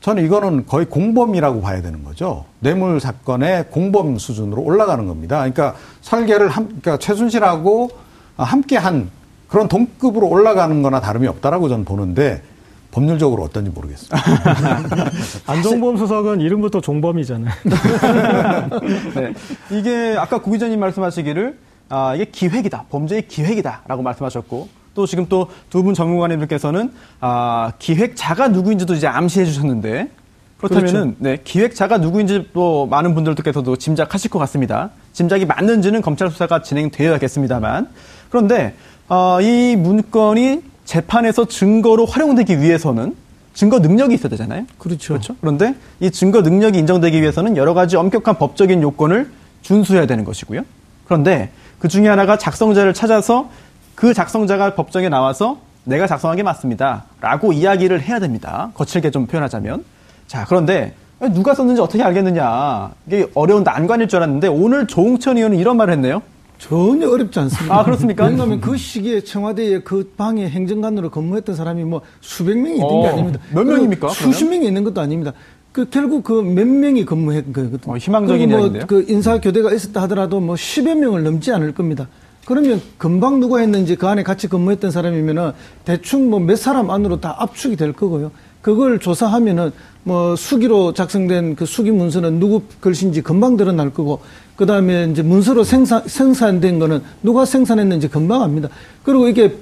저는 0.00 0.24
이거는 0.24 0.66
거의 0.66 0.86
공범이라고 0.86 1.60
봐야 1.60 1.82
되는 1.82 2.02
거죠. 2.04 2.46
뇌물 2.60 3.00
사건의 3.00 3.66
공범 3.70 4.18
수준으로 4.18 4.62
올라가는 4.62 5.06
겁니다. 5.06 5.36
그러니까 5.38 5.74
설계를 6.00 6.48
함, 6.48 6.66
그러니까 6.66 6.96
최순실하고 6.96 7.90
함께 8.36 8.78
한 8.78 9.10
그런 9.48 9.68
동급으로 9.68 10.26
올라가는 10.26 10.82
거나 10.82 11.00
다름이 11.00 11.26
없다라고 11.26 11.68
저는 11.68 11.84
보는데 11.84 12.42
법률적으로 12.92 13.42
어떤지 13.42 13.70
모르겠습니다. 13.70 14.16
안종범 15.46 15.96
수석은 15.96 16.40
이름부터 16.40 16.80
종범이잖아요. 16.80 17.52
네. 19.14 19.32
이게 19.70 20.16
아까 20.18 20.38
구 20.40 20.50
기자님 20.50 20.80
말씀하시기를 20.80 21.58
아, 21.90 22.14
이게 22.14 22.24
기획이다. 22.24 22.84
범죄의 22.88 23.26
기획이다라고 23.28 24.02
말씀하셨고 24.02 24.68
또 24.94 25.06
지금 25.06 25.26
또 25.28 25.48
두 25.70 25.82
분 25.82 25.92
전문가님들께서는 25.94 26.92
아, 27.20 27.72
기획자가 27.78 28.48
누구인지도 28.48 28.94
이제 28.94 29.06
암시해 29.06 29.44
주셨는데 29.44 30.08
그렇다면은 30.58 30.92
그렇죠. 30.92 31.16
네, 31.18 31.38
기획자가 31.42 31.98
누구인지 31.98 32.50
또 32.52 32.86
많은 32.86 33.14
분들께서도 33.14 33.76
짐작하실 33.76 34.30
것 34.30 34.38
같습니다. 34.40 34.90
짐작이 35.12 35.46
맞는지는 35.46 36.00
검찰 36.02 36.30
수사가 36.30 36.62
진행되어야겠습니다만 36.62 37.88
그런데 38.28 38.74
어, 39.08 39.40
이 39.40 39.74
문건이 39.76 40.62
재판에서 40.84 41.46
증거로 41.46 42.06
활용되기 42.06 42.60
위해서는 42.60 43.16
증거 43.54 43.78
능력이 43.80 44.14
있어야 44.14 44.28
되잖아요. 44.30 44.64
그렇죠. 44.78 45.14
그렇죠. 45.14 45.34
그런데 45.40 45.74
이 45.98 46.10
증거 46.10 46.40
능력이 46.42 46.78
인정되기 46.78 47.20
위해서는 47.20 47.56
여러 47.56 47.74
가지 47.74 47.96
엄격한 47.96 48.38
법적인 48.38 48.80
요건을 48.82 49.30
준수해야 49.62 50.06
되는 50.06 50.24
것이고요. 50.24 50.62
그런데 51.06 51.50
그 51.80 51.88
중에 51.88 52.06
하나가 52.06 52.38
작성자를 52.38 52.94
찾아서 52.94 53.50
그 53.94 54.14
작성자가 54.14 54.74
법정에 54.74 55.08
나와서 55.08 55.58
내가 55.84 56.06
작성한 56.06 56.36
게 56.36 56.42
맞습니다. 56.42 57.04
라고 57.20 57.52
이야기를 57.52 58.02
해야 58.02 58.20
됩니다. 58.20 58.70
거칠게 58.74 59.10
좀 59.10 59.26
표현하자면. 59.26 59.84
자, 60.26 60.44
그런데 60.46 60.94
누가 61.32 61.54
썼는지 61.54 61.80
어떻게 61.80 62.02
알겠느냐. 62.02 62.92
이게 63.06 63.28
어려운 63.34 63.64
난관일 63.64 64.08
줄 64.08 64.18
알았는데 64.18 64.48
오늘 64.48 64.86
조홍천 64.86 65.38
의원은 65.38 65.58
이런 65.58 65.76
말을 65.78 65.94
했네요. 65.94 66.22
전혀 66.58 67.08
어렵지 67.08 67.38
않습니다. 67.38 67.74
아, 67.74 67.84
그렇습니까? 67.84 68.26
왜냐하면 68.26 68.60
그 68.60 68.76
시기에 68.76 69.22
청와대에 69.22 69.80
그 69.80 70.12
방에 70.18 70.46
행정관으로 70.46 71.08
근무했던 71.10 71.56
사람이 71.56 71.84
뭐 71.84 72.02
수백 72.20 72.58
명이 72.58 72.74
있는 72.74 72.86
어, 72.86 73.02
게 73.02 73.08
아닙니다. 73.08 73.40
몇 73.54 73.64
명입니까? 73.64 74.08
수십 74.10 74.44
명이 74.44 74.66
있는 74.66 74.84
것도 74.84 75.00
아닙니다. 75.00 75.32
그 75.72 75.88
결국 75.88 76.24
그 76.24 76.42
몇 76.42 76.66
명이 76.66 77.04
근무했 77.04 77.52
거거든요. 77.52 77.94
어, 77.94 77.96
희망적인 77.96 78.50
이야기인데요. 78.50 78.80
뭐 78.80 78.86
그 78.86 79.04
인사 79.08 79.40
교대가 79.40 79.72
있었다 79.72 80.02
하더라도 80.02 80.40
뭐 80.40 80.54
10여 80.56 80.94
명을 80.96 81.22
넘지 81.22 81.52
않을 81.52 81.72
겁니다. 81.74 82.08
그러면 82.44 82.80
금방 82.98 83.38
누가 83.38 83.60
했는지 83.60 83.94
그 83.94 84.08
안에 84.08 84.22
같이 84.24 84.48
근무했던 84.48 84.90
사람이면은 84.90 85.52
대충 85.84 86.28
뭐 86.30 86.40
몇 86.40 86.56
사람 86.58 86.90
안으로 86.90 87.20
다 87.20 87.36
압축이 87.38 87.76
될 87.76 87.92
거고요. 87.92 88.32
그걸 88.62 88.98
조사하면은 88.98 89.70
뭐 90.02 90.34
수기로 90.36 90.92
작성된 90.92 91.54
그 91.54 91.64
수기 91.66 91.90
문서는 91.92 92.40
누구 92.40 92.62
글씨인지 92.80 93.22
금방 93.22 93.56
드러날 93.56 93.90
거고 93.90 94.20
그 94.56 94.66
다음에 94.66 95.08
이제 95.10 95.22
문서로 95.22 95.64
생산, 95.64 96.02
생산된 96.06 96.78
거는 96.78 97.02
누가 97.22 97.44
생산했는지 97.44 98.08
금방 98.08 98.42
압니다. 98.42 98.68
그리고 99.04 99.28
이게 99.28 99.54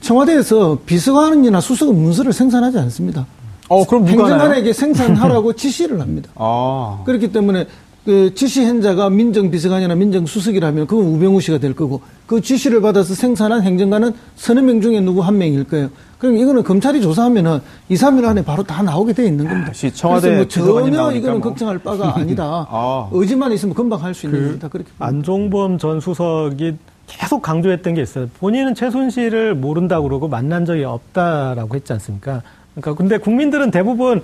청와대에서 0.00 0.78
비서관이나 0.86 1.60
수석은 1.60 1.94
문서를 2.00 2.32
생산하지 2.32 2.78
않습니다. 2.78 3.26
어, 3.68 3.84
그럼 3.86 4.06
행정관에게 4.06 4.72
생산하라고 4.72 5.52
지시를 5.56 6.00
합니다. 6.00 6.30
아. 6.36 7.02
그렇기 7.04 7.32
때문에 7.32 7.66
그 8.04 8.32
지시행자가 8.36 9.10
민정비서관이나 9.10 9.96
민정수석이라면 9.96 10.86
그건 10.86 11.06
우병우 11.06 11.40
씨가 11.40 11.58
될 11.58 11.74
거고 11.74 12.02
그 12.26 12.40
지시를 12.40 12.80
받아서 12.80 13.14
생산한 13.14 13.62
행정관은 13.62 14.12
서너 14.36 14.62
명 14.62 14.80
중에 14.80 15.00
누구 15.00 15.22
한 15.22 15.38
명일 15.38 15.64
거예요. 15.64 15.88
그럼 16.18 16.36
이거는 16.36 16.62
검찰이 16.62 17.02
조사하면은 17.02 17.58
2, 17.88 17.94
3일 17.96 18.24
안에 18.24 18.44
바로 18.44 18.62
다 18.62 18.80
나오게 18.82 19.12
돼 19.12 19.26
있는 19.26 19.48
겁니다. 19.48 19.72
아, 19.72 19.90
청와대 19.92 20.36
뭐 20.36 20.46
전혀 20.46 21.10
이거는 21.12 21.40
뭐. 21.40 21.50
걱정할 21.50 21.78
바가 21.78 22.14
아니다. 22.18 22.66
아. 22.70 23.08
의지만 23.10 23.50
있으면 23.52 23.74
금방 23.74 24.00
할 24.02 24.14
수 24.14 24.26
있는 24.26 24.38
그 24.38 24.44
겁니다. 24.46 24.68
그렇게 24.68 24.90
안종범 25.00 25.78
전 25.78 25.98
수석이 26.00 26.76
계속 27.08 27.42
강조했던 27.42 27.94
게 27.94 28.02
있어요. 28.02 28.28
본인은 28.38 28.76
최순실을 28.76 29.56
모른다고 29.56 30.04
그러고 30.08 30.28
만난 30.28 30.64
적이 30.64 30.84
없다라고 30.84 31.74
했지 31.74 31.92
않습니까? 31.92 32.42
그러니까 32.76 32.94
근데 32.94 33.18
국민들은 33.18 33.70
대부분 33.70 34.22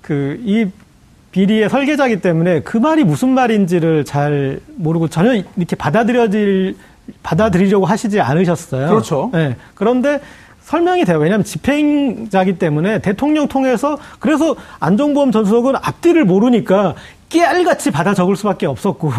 그 0.00 0.40
이 0.44 0.66
비리의 1.32 1.70
설계자기 1.70 2.20
때문에 2.20 2.60
그 2.60 2.76
말이 2.76 3.04
무슨 3.04 3.30
말인지를 3.30 4.04
잘 4.04 4.60
모르고 4.76 5.08
전혀 5.08 5.42
이렇게 5.56 5.76
받아들여질 5.76 6.76
받아들이려고 7.22 7.86
하시지 7.86 8.20
않으셨어요. 8.20 8.88
그렇죠. 8.90 9.30
네. 9.32 9.56
그런데 9.74 10.20
설명이 10.60 11.06
돼요. 11.06 11.18
왜냐하면 11.18 11.42
집행자기 11.44 12.58
때문에 12.58 12.98
대통령 13.00 13.48
통해서 13.48 13.98
그래서 14.18 14.54
안종범 14.78 15.32
전 15.32 15.46
수석은 15.46 15.74
앞뒤를 15.76 16.26
모르니까 16.26 16.94
깨알같이 17.30 17.90
받아 17.92 18.12
적을 18.12 18.36
수밖에 18.36 18.66
없었고 18.66 19.10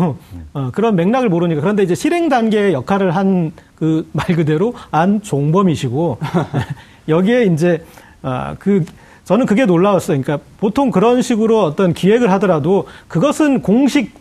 어, 0.54 0.70
그런 0.72 0.96
맥락을 0.96 1.30
모르니까 1.30 1.62
그런데 1.62 1.82
이제 1.82 1.96
실행 1.96 2.30
단계의 2.30 2.74
역할을 2.74 3.16
한 3.16 3.52
그 3.76 4.06
말 4.14 4.28
그대로 4.36 4.76
안 4.92 5.22
종범이시고 5.22 6.20
여기에 7.10 7.46
이제 7.46 7.84
아, 8.24 8.56
그 8.58 8.86
저는 9.26 9.46
그게 9.46 9.66
놀라웠어요. 9.66 10.20
그러니까 10.22 10.46
보통 10.60 10.92
그런 10.92 11.22
식으로 11.22 11.64
어떤 11.64 11.94
기획을 11.94 12.32
하더라도 12.32 12.88
그것은 13.08 13.62
공식 13.62 14.14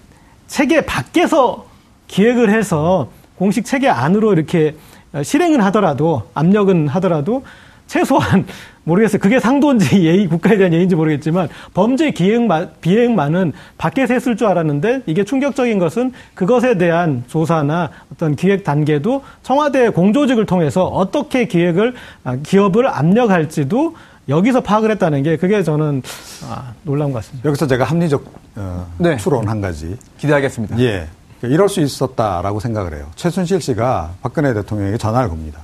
체계 0.46 0.84
밖에서 0.84 1.66
기획을 2.08 2.50
해서 2.50 3.08
공식 3.36 3.64
체계 3.64 3.88
안으로 3.88 4.32
이렇게 4.32 4.76
실행을 5.22 5.64
하더라도 5.64 6.28
압력은 6.34 6.88
하더라도 6.88 7.44
최소한 7.92 8.46
모르겠어요. 8.84 9.20
그게 9.20 9.38
상도인지 9.38 10.02
예의 10.08 10.26
국가에 10.26 10.56
대한 10.56 10.72
예의인지 10.72 10.96
모르겠지만 10.96 11.50
범죄 11.74 12.10
기획 12.10 12.48
비행만은 12.80 13.52
밖에서 13.76 14.14
했을 14.14 14.34
줄 14.34 14.46
알았는데 14.46 15.02
이게 15.04 15.24
충격적인 15.24 15.78
것은 15.78 16.12
그것에 16.34 16.78
대한 16.78 17.22
조사나 17.28 17.90
어떤 18.10 18.34
기획 18.34 18.64
단계도 18.64 19.22
청와대 19.42 19.90
공조직을 19.90 20.46
통해서 20.46 20.86
어떻게 20.86 21.46
기획을 21.46 21.94
아, 22.24 22.36
기업을 22.36 22.88
압력할지도 22.88 23.94
여기서 24.28 24.62
파악을 24.62 24.90
했다는 24.92 25.22
게 25.22 25.36
그게 25.36 25.62
저는 25.62 26.02
아, 26.48 26.72
놀라운 26.84 27.12
것 27.12 27.18
같습니다. 27.18 27.46
여기서 27.46 27.66
제가 27.66 27.84
합리적 27.84 28.24
어, 28.56 28.86
네. 28.98 29.18
추론 29.18 29.48
한 29.48 29.60
가지 29.60 29.98
기대하겠습니다. 30.18 30.78
예, 30.80 31.08
이럴 31.42 31.68
수 31.68 31.82
있었다라고 31.82 32.58
생각을 32.58 32.94
해요. 32.94 33.10
최순실 33.16 33.60
씨가 33.60 34.12
박근혜 34.22 34.54
대통령에게 34.54 34.96
전화를 34.96 35.28
겁니다. 35.28 35.60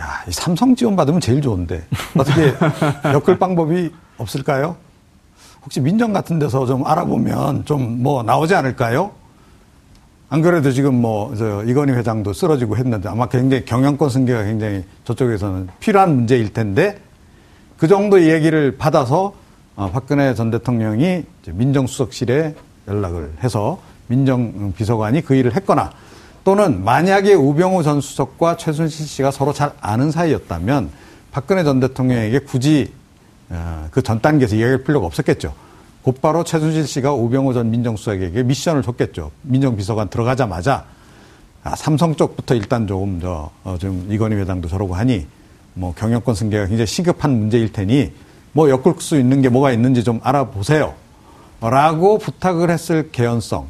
야, 0.00 0.22
이 0.28 0.32
삼성 0.32 0.74
지원 0.76 0.94
받으면 0.96 1.20
제일 1.20 1.40
좋은데 1.40 1.84
어떻게 2.18 2.52
엮을 3.04 3.38
방법이 3.38 3.90
없을까요? 4.18 4.76
혹시 5.64 5.80
민정 5.80 6.12
같은 6.12 6.38
데서 6.38 6.66
좀 6.66 6.86
알아보면 6.86 7.64
좀 7.64 8.02
뭐 8.02 8.22
나오지 8.22 8.54
않을까요? 8.54 9.10
안 10.28 10.42
그래도 10.42 10.72
지금 10.72 11.00
뭐, 11.00 11.34
저, 11.36 11.62
이건희 11.64 11.92
회장도 11.92 12.32
쓰러지고 12.32 12.76
했는데 12.76 13.08
아마 13.08 13.26
굉장히 13.28 13.64
경영권 13.64 14.10
승계가 14.10 14.42
굉장히 14.44 14.84
저쪽에서는 15.04 15.68
필요한 15.78 16.14
문제일 16.16 16.52
텐데 16.52 16.98
그 17.78 17.86
정도 17.88 18.20
얘기를 18.22 18.76
받아서 18.76 19.34
어, 19.76 19.90
박근혜 19.92 20.34
전 20.34 20.50
대통령이 20.50 21.24
민정수석실에 21.46 22.54
연락을 22.88 23.32
해서 23.44 23.78
민정 24.08 24.72
비서관이 24.72 25.22
그 25.22 25.34
일을 25.34 25.54
했거나 25.56 25.92
또는 26.46 26.84
만약에 26.84 27.34
우병우 27.34 27.82
전 27.82 28.00
수석과 28.00 28.56
최순실 28.56 29.04
씨가 29.04 29.32
서로 29.32 29.52
잘 29.52 29.72
아는 29.80 30.12
사이였다면 30.12 30.90
박근혜 31.32 31.64
전 31.64 31.80
대통령에게 31.80 32.38
굳이 32.38 32.92
어, 33.48 33.88
그전 33.90 34.20
단계에서 34.20 34.54
이야기할 34.54 34.84
필요가 34.84 35.06
없었겠죠. 35.06 35.52
곧바로 36.02 36.44
최순실 36.44 36.86
씨가 36.86 37.12
우병우 37.14 37.52
전 37.52 37.72
민정수석에게 37.72 38.44
미션을 38.44 38.82
줬겠죠. 38.82 39.32
민정비서관 39.42 40.08
들어가자마자 40.08 40.84
아, 41.64 41.74
삼성 41.74 42.14
쪽부터 42.14 42.54
일단 42.54 42.86
조금 42.86 43.20
저, 43.20 43.50
어, 43.64 43.76
좀 43.76 44.06
이건희 44.08 44.36
회장도 44.36 44.68
저러고 44.68 44.94
하니 44.94 45.26
뭐 45.74 45.94
경영권 45.94 46.36
승계가 46.36 46.66
굉장히 46.66 46.86
시급한 46.86 47.36
문제일 47.36 47.72
테니 47.72 48.12
뭐 48.52 48.70
엮을 48.70 48.94
수 49.00 49.18
있는 49.18 49.42
게 49.42 49.48
뭐가 49.48 49.72
있는지 49.72 50.04
좀 50.04 50.20
알아보세요. 50.22 50.94
라고 51.60 52.18
부탁을 52.18 52.70
했을 52.70 53.10
개연성. 53.10 53.66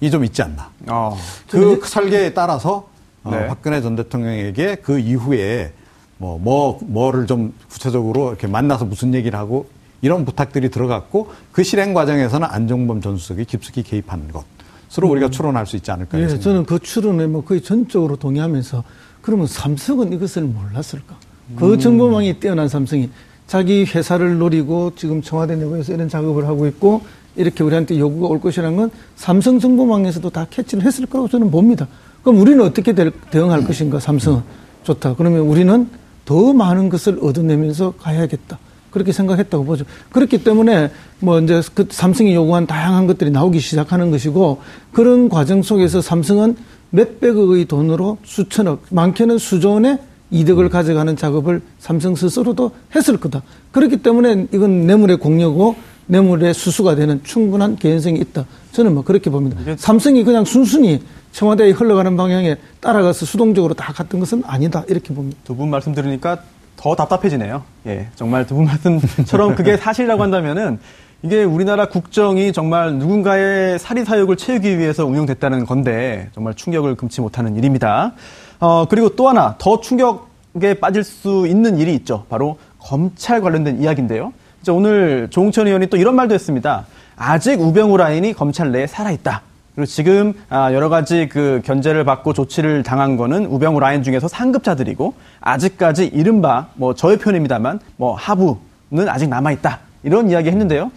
이 0.00 0.10
좀 0.10 0.24
있지 0.24 0.42
않나. 0.42 0.70
어. 0.88 1.16
그 1.50 1.80
설계에 1.84 2.32
따라서 2.32 2.88
어, 3.24 3.30
네. 3.30 3.46
박근혜 3.48 3.82
전 3.82 3.96
대통령에게 3.96 4.76
그 4.76 4.98
이후에 4.98 5.72
뭐, 6.18 6.38
뭐, 6.38 6.78
뭐를 6.82 7.26
좀 7.26 7.52
구체적으로 7.70 8.28
이렇게 8.28 8.46
만나서 8.46 8.84
무슨 8.84 9.14
얘기를 9.14 9.38
하고 9.38 9.66
이런 10.00 10.24
부탁들이 10.24 10.70
들어갔고 10.70 11.30
그 11.52 11.62
실행 11.62 11.94
과정에서는 11.94 12.46
안종범 12.48 13.00
전 13.00 13.16
수석이 13.16 13.44
깊숙이 13.44 13.82
개입한 13.82 14.30
것으로 14.32 15.08
음. 15.08 15.12
우리가 15.12 15.30
추론할 15.30 15.66
수 15.66 15.76
있지 15.76 15.90
않을까. 15.90 16.20
예, 16.20 16.28
저는 16.28 16.64
그 16.64 16.78
추론에 16.78 17.26
뭐 17.26 17.44
거의 17.44 17.60
전적으로 17.60 18.16
동의하면서 18.16 18.84
그러면 19.20 19.46
삼성은 19.46 20.12
이것을 20.12 20.42
몰랐을까? 20.42 21.16
그 21.56 21.74
음. 21.74 21.78
정보망이 21.78 22.38
뛰어난 22.40 22.68
삼성이 22.68 23.10
자기 23.46 23.84
회사를 23.84 24.38
노리고 24.38 24.92
지금 24.94 25.22
청와대 25.22 25.56
내부에서 25.56 25.92
이런 25.94 26.08
작업을 26.08 26.46
하고 26.46 26.66
있고 26.68 27.02
이렇게 27.38 27.64
우리한테 27.64 27.98
요구가 27.98 28.28
올 28.28 28.40
것이라는 28.40 28.76
건 28.76 28.90
삼성 29.16 29.58
정보망에서도 29.58 30.28
다 30.30 30.46
캐치를 30.50 30.84
했을 30.84 31.06
거라고 31.06 31.28
저는 31.28 31.50
봅니다. 31.50 31.86
그럼 32.22 32.40
우리는 32.40 32.62
어떻게 32.62 32.92
대 32.92 33.10
응할 33.34 33.64
것인가, 33.64 34.00
삼성은. 34.00 34.42
좋다. 34.82 35.14
그러면 35.14 35.40
우리는 35.40 35.88
더 36.24 36.52
많은 36.52 36.88
것을 36.88 37.18
얻어내면서 37.22 37.94
가야겠다. 37.98 38.58
그렇게 38.90 39.12
생각했다고 39.12 39.64
보죠. 39.64 39.84
그렇기 40.10 40.42
때문에 40.42 40.90
뭐 41.20 41.40
이제 41.40 41.60
그 41.74 41.86
삼성이 41.90 42.34
요구한 42.34 42.66
다양한 42.66 43.06
것들이 43.06 43.30
나오기 43.30 43.60
시작하는 43.60 44.10
것이고 44.10 44.60
그런 44.92 45.28
과정 45.28 45.62
속에서 45.62 46.00
삼성은 46.00 46.56
몇백억의 46.90 47.66
돈으로 47.66 48.18
수천억, 48.24 48.82
많게는 48.90 49.38
수조 49.38 49.74
원의 49.74 49.98
이득을 50.30 50.68
가져가는 50.68 51.16
작업을 51.16 51.62
삼성 51.78 52.14
스스로도 52.14 52.70
했을 52.94 53.16
거다. 53.18 53.42
그렇기 53.72 53.98
때문에 53.98 54.46
이건 54.52 54.86
뇌물의 54.86 55.18
공여고 55.18 55.76
뇌물의 56.06 56.54
수수가 56.54 56.94
되는 56.94 57.22
충분한 57.24 57.76
개연성이 57.76 58.18
있다. 58.20 58.44
저는 58.72 58.94
뭐 58.94 59.04
그렇게 59.04 59.30
봅니다. 59.30 59.58
삼성이 59.76 60.24
그냥 60.24 60.44
순순히 60.44 61.02
청와대에 61.32 61.70
흘러가는 61.70 62.16
방향에 62.16 62.56
따라가서 62.80 63.26
수동적으로 63.26 63.74
다 63.74 63.92
갔던 63.92 64.18
것은 64.20 64.42
아니다. 64.46 64.84
이렇게 64.88 65.12
봅니다. 65.14 65.38
두 65.44 65.54
분 65.54 65.68
말씀 65.70 65.94
들으니까 65.94 66.38
더 66.76 66.94
답답해지네요. 66.94 67.62
예. 67.86 68.08
정말 68.16 68.46
두 68.46 68.54
분 68.54 68.64
말씀처럼 68.64 69.54
그게 69.54 69.76
사실이라고 69.78 70.22
한다면은 70.22 70.78
이게 71.22 71.42
우리나라 71.42 71.86
국정이 71.88 72.52
정말 72.52 72.94
누군가의 72.94 73.78
사리 73.78 74.04
사욕을 74.04 74.36
채우기 74.36 74.78
위해서 74.78 75.04
운영됐다는 75.04 75.66
건데 75.66 76.30
정말 76.34 76.54
충격을 76.54 76.94
금치 76.94 77.20
못하는 77.20 77.56
일입니다. 77.56 78.12
어, 78.60 78.86
그리고 78.88 79.10
또 79.10 79.28
하나 79.28 79.54
더 79.58 79.80
충격에 79.80 80.74
빠질 80.80 81.04
수 81.04 81.46
있는 81.46 81.78
일이 81.78 81.94
있죠. 81.94 82.24
바로 82.28 82.58
검찰 82.78 83.40
관련된 83.40 83.80
이야기인데요. 83.82 84.32
오늘 84.70 85.28
조홍천 85.30 85.66
의원이 85.66 85.86
또 85.86 85.96
이런 85.96 86.14
말도 86.16 86.34
했습니다. 86.34 86.86
아직 87.16 87.60
우병우 87.60 87.96
라인이 87.96 88.32
검찰 88.34 88.72
내에 88.72 88.86
살아있다. 88.86 89.42
그리고 89.74 89.86
지금 89.86 90.34
아, 90.50 90.72
여러 90.72 90.88
가지 90.88 91.28
그 91.28 91.62
견제를 91.64 92.04
받고 92.04 92.32
조치를 92.32 92.82
당한 92.82 93.16
거는 93.16 93.46
우병우 93.46 93.78
라인 93.78 94.02
중에서 94.02 94.26
상급자들이고 94.26 95.14
아직까지 95.40 96.06
이른바 96.06 96.66
뭐 96.74 96.94
저의 96.94 97.18
표현입니다만 97.18 97.78
뭐 97.96 98.14
하부는 98.14 99.08
아직 99.08 99.28
남아 99.28 99.52
있다 99.52 99.78
이런 100.02 100.30
이야기 100.30 100.48
했는데요. 100.48 100.90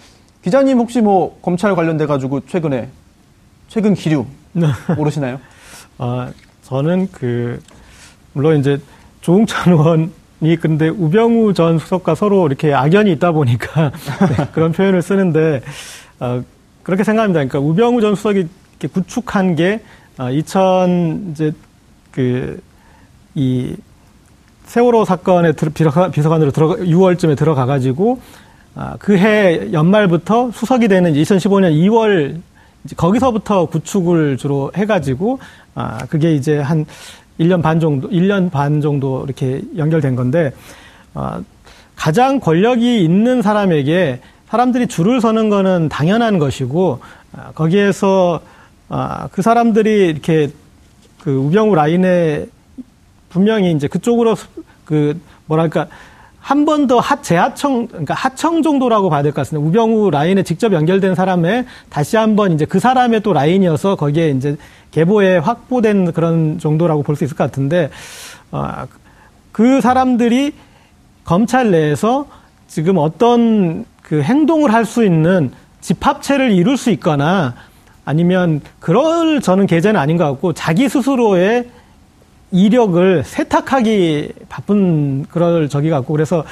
기자님 0.43 0.79
혹시 0.79 1.01
뭐 1.01 1.37
검찰 1.43 1.75
관련돼 1.75 2.07
가지고 2.07 2.39
최근에 2.47 2.89
최근 3.67 3.93
기류 3.93 4.25
네. 4.53 4.65
모르시나요? 4.97 5.39
아 5.99 6.31
저는 6.71 7.09
그 7.11 7.59
물론 8.31 8.57
이제 8.57 8.79
조홍천 9.19 9.73
의원 9.73 10.11
이 10.39 10.55
근데 10.55 10.87
우병우 10.87 11.53
전 11.53 11.77
수석과 11.77 12.15
서로 12.15 12.47
이렇게 12.47 12.73
악연이 12.73 13.11
있다 13.11 13.33
보니까 13.33 13.91
네, 14.37 14.47
그런 14.53 14.71
표현을 14.71 15.01
쓰는데 15.01 15.61
어, 16.21 16.41
그렇게 16.81 17.03
생각합니다. 17.03 17.39
그러니까 17.39 17.59
우병우 17.59 17.99
전 17.99 18.15
수석이 18.15 18.47
이렇게 18.79 18.87
구축한 18.87 19.57
게 19.57 19.81
어, 20.17 20.31
2000 20.31 21.31
이제 21.31 21.51
그이 22.11 23.75
세월호 24.63 25.03
사건에 25.03 25.51
비서관으로 25.51 26.51
들어가 26.51 26.75
6월쯤에 26.77 27.37
들어가 27.37 27.65
가지고 27.65 28.21
아, 28.75 28.95
그해 28.97 29.73
연말부터 29.73 30.51
수석이 30.51 30.87
되는 30.87 31.13
2015년 31.13 31.73
2월 31.73 32.39
거기서부터 32.97 33.67
구축을 33.67 34.37
주로 34.37 34.71
해가지고 34.75 35.39
아 35.75 36.05
그게 36.07 36.33
이제 36.35 36.57
한 36.59 36.85
1년 37.41 37.61
반 37.61 37.79
정도, 37.79 38.09
1년 38.09 38.51
반 38.51 38.81
정도 38.81 39.23
이렇게 39.25 39.61
연결된 39.75 40.15
건데, 40.15 40.53
어, 41.13 41.41
가장 41.95 42.39
권력이 42.39 43.03
있는 43.03 43.41
사람에게 43.41 44.21
사람들이 44.47 44.87
줄을 44.87 45.21
서는 45.21 45.49
거는 45.49 45.89
당연한 45.89 46.37
것이고, 46.37 46.99
어, 47.33 47.51
거기에서, 47.55 48.41
어, 48.89 49.27
그 49.31 49.41
사람들이 49.41 50.07
이렇게 50.07 50.51
그 51.19 51.31
우병우 51.31 51.75
라인에 51.75 52.45
분명히 53.29 53.71
이제 53.71 53.87
그쪽으로 53.87 54.35
그 54.85 55.19
뭐랄까, 55.45 55.87
한 56.41 56.65
번더 56.65 57.01
재하청, 57.21 57.87
그러니까 57.87 58.15
하청 58.15 58.63
정도라고 58.63 59.09
봐야 59.09 59.21
될 59.21 59.31
것 59.31 59.41
같습니다. 59.41 59.67
우병우 59.69 60.09
라인에 60.09 60.41
직접 60.43 60.73
연결된 60.73 61.13
사람에 61.13 61.65
다시 61.89 62.17
한번 62.17 62.51
이제 62.53 62.65
그 62.65 62.79
사람의 62.79 63.21
또 63.21 63.31
라인이어서 63.31 63.95
거기에 63.95 64.31
이제 64.31 64.57
계보에 64.91 65.37
확보된 65.37 66.11
그런 66.13 66.57
정도라고 66.59 67.03
볼 67.03 67.15
수 67.15 67.23
있을 67.23 67.37
것 67.37 67.43
같은데 67.43 67.89
어, 68.51 68.85
그 69.51 69.81
사람들이 69.81 70.53
검찰 71.23 71.69
내에서 71.71 72.25
지금 72.67 72.97
어떤 72.97 73.85
그 74.01 74.21
행동을 74.23 74.73
할 74.73 74.83
수 74.85 75.05
있는 75.05 75.51
집합체를 75.81 76.51
이룰 76.51 76.75
수 76.75 76.89
있거나 76.91 77.53
아니면 78.03 78.61
그럴 78.79 79.41
저는 79.41 79.67
계제는 79.67 79.99
아닌 79.99 80.17
것 80.17 80.25
같고 80.25 80.53
자기 80.53 80.89
스스로의 80.89 81.69
이력을 82.51 83.23
세탁하기 83.23 84.33
바쁜 84.49 85.25
그럴 85.25 85.69
적이 85.69 85.89
같고 85.89 86.13
그래서 86.13 86.43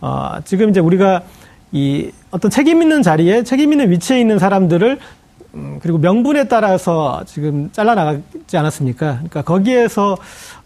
어 0.00 0.36
지금 0.44 0.70
이제 0.70 0.80
우리가 0.80 1.22
이 1.72 2.10
어떤 2.30 2.50
책임 2.50 2.82
있는 2.82 3.02
자리에 3.02 3.42
책임 3.42 3.72
있는 3.72 3.90
위치에 3.90 4.20
있는 4.20 4.38
사람들을 4.38 4.98
음, 5.54 5.78
그리고 5.80 5.96
명분에 5.98 6.48
따라서 6.48 7.22
지금 7.26 7.70
잘라나가지 7.72 8.56
않았습니까? 8.56 9.14
그러니까 9.14 9.42
거기에서 9.42 10.16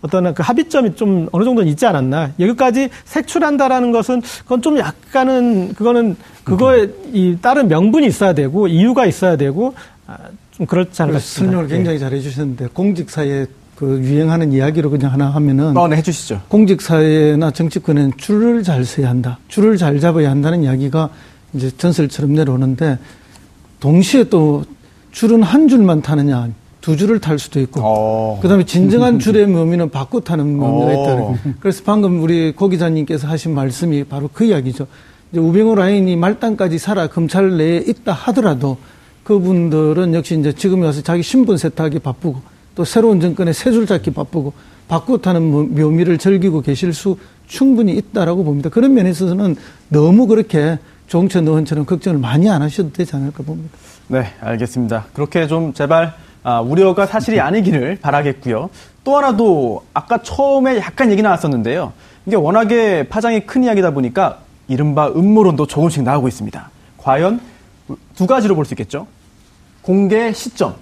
어떤 0.03 0.35
그 0.35 0.43
합의점이 0.43 0.97
좀 0.97 1.29
어느 1.31 1.45
정도는 1.45 1.71
있지 1.71 1.87
않았나. 1.87 2.33
여기까지 2.41 2.89
색출한다라는 3.05 3.93
것은 3.93 4.21
그건 4.43 4.63
좀 4.63 4.79
약간은 4.79 5.75
그거는 5.75 6.17
그거에 6.43 6.89
이 7.13 7.39
다른 7.41 7.69
명분이 7.69 8.07
있어야 8.07 8.33
되고 8.33 8.67
이유가 8.67 9.07
있어야 9.07 9.37
되고 9.37 9.75
아, 10.09 10.17
좀 10.51 10.67
그렇지 10.67 11.01
않을까 11.03 11.21
싶습니다. 11.21 11.53
설명을 11.53 11.69
굉장히 11.69 11.95
예. 11.95 12.01
잘해 12.01 12.21
주셨는데 12.21 12.69
공직사에 12.73 13.47
그 13.81 13.99
유행하는 14.03 14.53
이야기로 14.53 14.91
그냥 14.91 15.11
하나 15.11 15.31
하면은 15.31 15.75
어, 15.75 15.89
네, 15.89 15.97
해주시죠. 15.97 16.43
공직사회나 16.49 17.51
정치권은 17.51 18.13
줄을 18.19 18.63
잘 18.63 18.85
서야 18.85 19.09
한다. 19.09 19.39
줄을 19.49 19.79
잘 19.79 19.99
잡아야 20.01 20.31
한다는 20.31 20.65
이야기가 20.65 21.09
이제 21.55 21.71
전설처럼 21.79 22.35
내려오는데 22.35 22.99
동시에 23.81 24.25
또 24.25 24.65
줄은 25.13 25.43
한 25.43 25.67
줄만 25.67 26.03
타느냐 26.03 26.51
두 26.83 26.99
줄을 26.99 27.21
탈 27.21 27.39
수도 27.39 27.59
있고 27.59 27.81
어. 27.83 28.39
그다음에 28.43 28.65
진정한 28.65 29.17
줄의 29.19 29.47
묘미는 29.47 29.89
바꿔 29.89 30.21
타는 30.21 30.59
묘미가 30.59 30.93
있다. 30.93 31.15
어. 31.15 31.39
그래서 31.61 31.83
방금 31.83 32.23
우리 32.23 32.53
고 32.53 32.69
기자님께서 32.69 33.29
하신 33.29 33.55
말씀이 33.55 34.05
바로 34.05 34.29
그 34.31 34.45
이야기죠. 34.45 34.87
이제 35.33 35.41
우병우 35.41 35.75
라인이 35.75 36.17
말단까지 36.17 36.77
살아 36.77 37.07
검찰 37.07 37.57
내에 37.57 37.79
있다 37.79 38.13
하더라도 38.13 38.77
그분들은 39.25 40.13
역시 40.13 40.39
이제 40.39 40.53
지금 40.53 40.83
와서 40.83 41.01
자기 41.01 41.23
신분 41.23 41.57
세탁이 41.57 42.01
바쁘고 42.01 42.50
또 42.75 42.85
새로운 42.85 43.21
정권의 43.21 43.55
새 43.55 43.71
줄 43.73 43.87
잡기 43.87 44.11
바쁘고 44.13 44.53
바꾸어 44.89 45.19
타는 45.19 45.75
묘미를 45.75 46.19
즐기고 46.19 46.63
계실 46.63 46.93
수 46.93 47.17
충분히 47.47 47.93
있다라고 47.97 48.45
봅니다. 48.45 48.71
그런 48.71 48.95
면에서는 48.95 49.57
너무 49.89 50.27
그렇게 50.27 50.79
종천 51.09 51.47
의원처럼 51.47 51.85
걱정을 51.87 52.19
많이 52.21 52.49
안 52.49 52.63
하셔도 52.63 52.93
되지 52.93 53.17
않을까 53.17 53.43
봅니다. 53.43 53.77
네, 54.09 54.27
알겠습니다. 54.41 55.07
그렇게 55.13 55.47
좀 55.47 55.73
제발 55.75 56.15
아, 56.43 56.61
우려가 56.61 57.07
사실이 57.07 57.41
아니기를 57.41 57.99
바라겠고요. 58.01 58.71
또 59.05 59.17
하나도 59.17 59.85
아까 59.93 60.23
처음에 60.23 60.79
약간 60.79 61.11
얘기 61.11 61.23
나왔었는데요. 61.23 61.93
이게 62.27 62.37
워낙에 62.37 63.09
파장이 63.09 63.41
큰 63.47 63.65
이야기다 63.65 63.91
보니까 63.93 64.39
이른바 64.69 65.09
음모론도 65.09 65.67
조금씩 65.67 66.03
나오고 66.03 66.29
있습니다. 66.29 66.71
과연 66.99 67.41
두 68.15 68.27
가지로 68.27 68.55
볼 68.55 68.65
수 68.65 68.75
있겠죠. 68.75 69.07
공개 69.83 70.33
시점, 70.33 70.75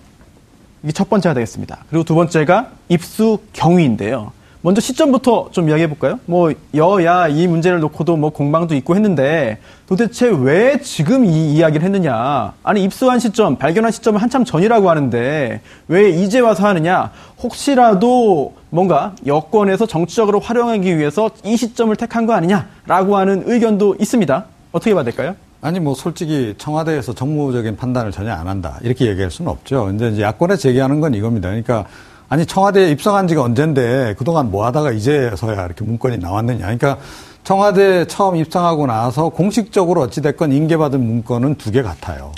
이게 0.83 0.93
첫 0.93 1.09
번째가 1.11 1.35
되겠습니다. 1.35 1.85
그리고 1.91 2.05
두 2.05 2.15
번째가 2.15 2.69
입수 2.89 3.39
경위인데요. 3.53 4.33
먼저 4.61 4.81
시점부터 4.81 5.51
좀 5.53 5.69
이야기해 5.69 5.89
볼까요? 5.89 6.19
뭐 6.27 6.53
여야 6.75 7.29
이 7.29 7.47
문제를 7.47 7.79
놓고도 7.79 8.17
뭐 8.17 8.31
공방도 8.31 8.75
있고 8.75 8.97
했는데 8.97 9.59
도대체 9.87 10.29
왜 10.29 10.81
지금 10.81 11.25
이 11.25 11.55
이야기를 11.55 11.85
했느냐? 11.85 12.55
아니 12.65 12.83
입수한 12.83 13.21
시점, 13.21 13.57
발견한 13.57 13.93
시점은 13.93 14.21
한참 14.21 14.45
전이라고 14.45 14.91
하는데 14.91 15.61
왜 15.87 16.11
이제 16.11 16.41
와서 16.41 16.67
하느냐? 16.67 17.13
혹시라도 17.41 18.55
뭔가 18.71 19.15
여권에서 19.27 19.87
정치적으로 19.87 20.41
활용하기 20.41 20.99
위해서 20.99 21.31
이 21.45 21.57
시점을 21.57 21.95
택한 21.95 22.27
거 22.27 22.33
아니냐라고 22.33 23.17
하는 23.17 23.45
의견도 23.47 23.95
있습니다. 24.01 24.45
어떻게 24.73 24.93
봐야 24.93 25.05
될까요? 25.05 25.37
아니 25.61 25.81
뭐 25.81 25.95
솔직히 25.95 26.55
청와대에서 26.57 27.15
정무적인 27.15 27.77
판단을 27.77 28.13
전혀 28.13 28.33
안 28.33 28.47
한다 28.47 28.79
이렇게 28.83 29.07
얘기할 29.07 29.31
수는 29.31 29.51
없죠. 29.51 29.87
근데 29.87 30.11
이제 30.11 30.23
야권에서 30.23 30.61
제기하는 30.61 31.01
건 31.01 31.15
이겁니다. 31.15 31.49
그러니까 31.49 31.85
아니 32.29 32.47
청와대에 32.47 32.91
입성한 32.93 33.27
지가 33.27 33.43
언젠데 33.43 34.15
그동안 34.19 34.51
뭐 34.51 34.67
하다가 34.67 34.93
이제서야 34.93 35.65
이렇게 35.67 35.85
문건이 35.85 36.19
나왔느냐. 36.19 36.59
그러니까 36.61 36.99
청와대 37.43 38.07
처음 38.07 38.37
입성하고 38.37 38.87
나서 38.87 39.31
공식적으로 39.31 40.03
어찌 40.03 40.21
됐건 40.23 40.53
인계받은 40.53 41.01
문건은 41.05 41.57
두 41.57 41.73
개 41.73 41.83
같아요. 41.83 42.33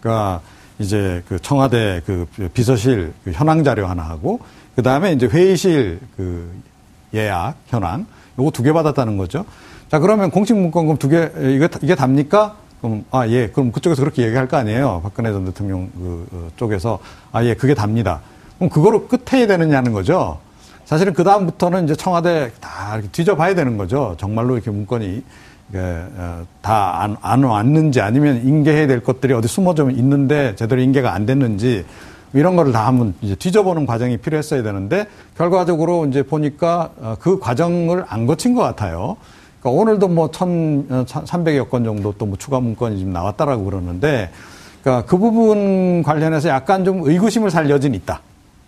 그러니까 0.00 0.40
이제 0.78 1.22
그 1.28 1.38
청와대 1.40 2.00
그 2.06 2.26
비서실 2.54 3.12
그 3.24 3.32
현황 3.32 3.62
자료 3.62 3.86
하나 3.86 4.02
하고 4.02 4.40
그 4.74 4.82
다음에 4.82 5.12
이제 5.12 5.26
회의실 5.26 6.00
그 6.16 6.50
예약 7.14 7.54
현황 7.68 8.06
요거 8.38 8.50
두 8.50 8.62
개 8.62 8.72
받았다는 8.72 9.16
거죠. 9.16 9.44
자, 9.90 9.98
그러면 9.98 10.30
공식 10.30 10.54
문건금 10.54 10.98
두 10.98 11.08
개, 11.08 11.30
이게, 11.38 11.68
이게 11.80 11.94
답니까? 11.94 12.56
그럼, 12.82 13.04
아, 13.10 13.26
예. 13.28 13.48
그럼 13.48 13.72
그쪽에서 13.72 14.02
그렇게 14.02 14.22
얘기할 14.22 14.46
거 14.46 14.58
아니에요. 14.58 15.00
박근혜 15.02 15.32
전 15.32 15.46
대통령 15.46 15.90
그, 15.94 16.26
그 16.30 16.50
쪽에서. 16.56 16.98
아, 17.32 17.42
예. 17.44 17.54
그게 17.54 17.74
답니다. 17.74 18.20
그럼 18.58 18.68
그거로 18.68 19.08
끝해야 19.08 19.46
되느냐는 19.46 19.92
거죠. 19.94 20.38
사실은 20.84 21.12
그다음부터는 21.14 21.84
이제 21.84 21.94
청와대 21.94 22.50
다 22.60 22.94
이렇게 22.94 23.08
뒤져봐야 23.12 23.54
되는 23.54 23.78
거죠. 23.78 24.14
정말로 24.18 24.54
이렇게 24.54 24.70
문건이 24.70 25.22
어, 25.74 26.46
다안 26.62 27.16
안 27.20 27.44
왔는지 27.44 28.00
아니면 28.00 28.42
인계해야 28.46 28.86
될 28.86 29.02
것들이 29.02 29.34
어디 29.34 29.48
숨어 29.48 29.74
좀 29.74 29.90
있는데 29.90 30.56
제대로 30.56 30.80
인계가 30.80 31.12
안 31.12 31.26
됐는지 31.26 31.84
이런 32.32 32.56
거를 32.56 32.72
다 32.72 32.86
한번 32.86 33.14
이제 33.20 33.34
뒤져보는 33.34 33.84
과정이 33.84 34.16
필요했어야 34.16 34.62
되는데 34.62 35.06
결과적으로 35.36 36.06
이제 36.06 36.22
보니까 36.22 36.90
어, 37.00 37.16
그 37.20 37.38
과정을 37.38 38.04
안 38.08 38.26
거친 38.26 38.54
것 38.54 38.62
같아요. 38.62 39.18
그러니까 39.60 39.80
오늘도 39.82 40.08
뭐 40.08 40.30
1,300여 40.30 41.62
어, 41.62 41.68
건 41.68 41.84
정도 41.84 42.12
또 42.12 42.26
뭐 42.26 42.36
추가 42.38 42.60
문건이 42.60 42.98
지금 42.98 43.12
나왔다라고 43.12 43.64
그러는데 43.64 44.30
그러니까 44.82 45.06
그 45.06 45.18
부분 45.18 46.02
관련해서 46.02 46.48
약간 46.48 46.84
좀 46.84 47.02
의구심을 47.04 47.50
살 47.50 47.68
여지는 47.68 47.96
있다. 47.98 48.20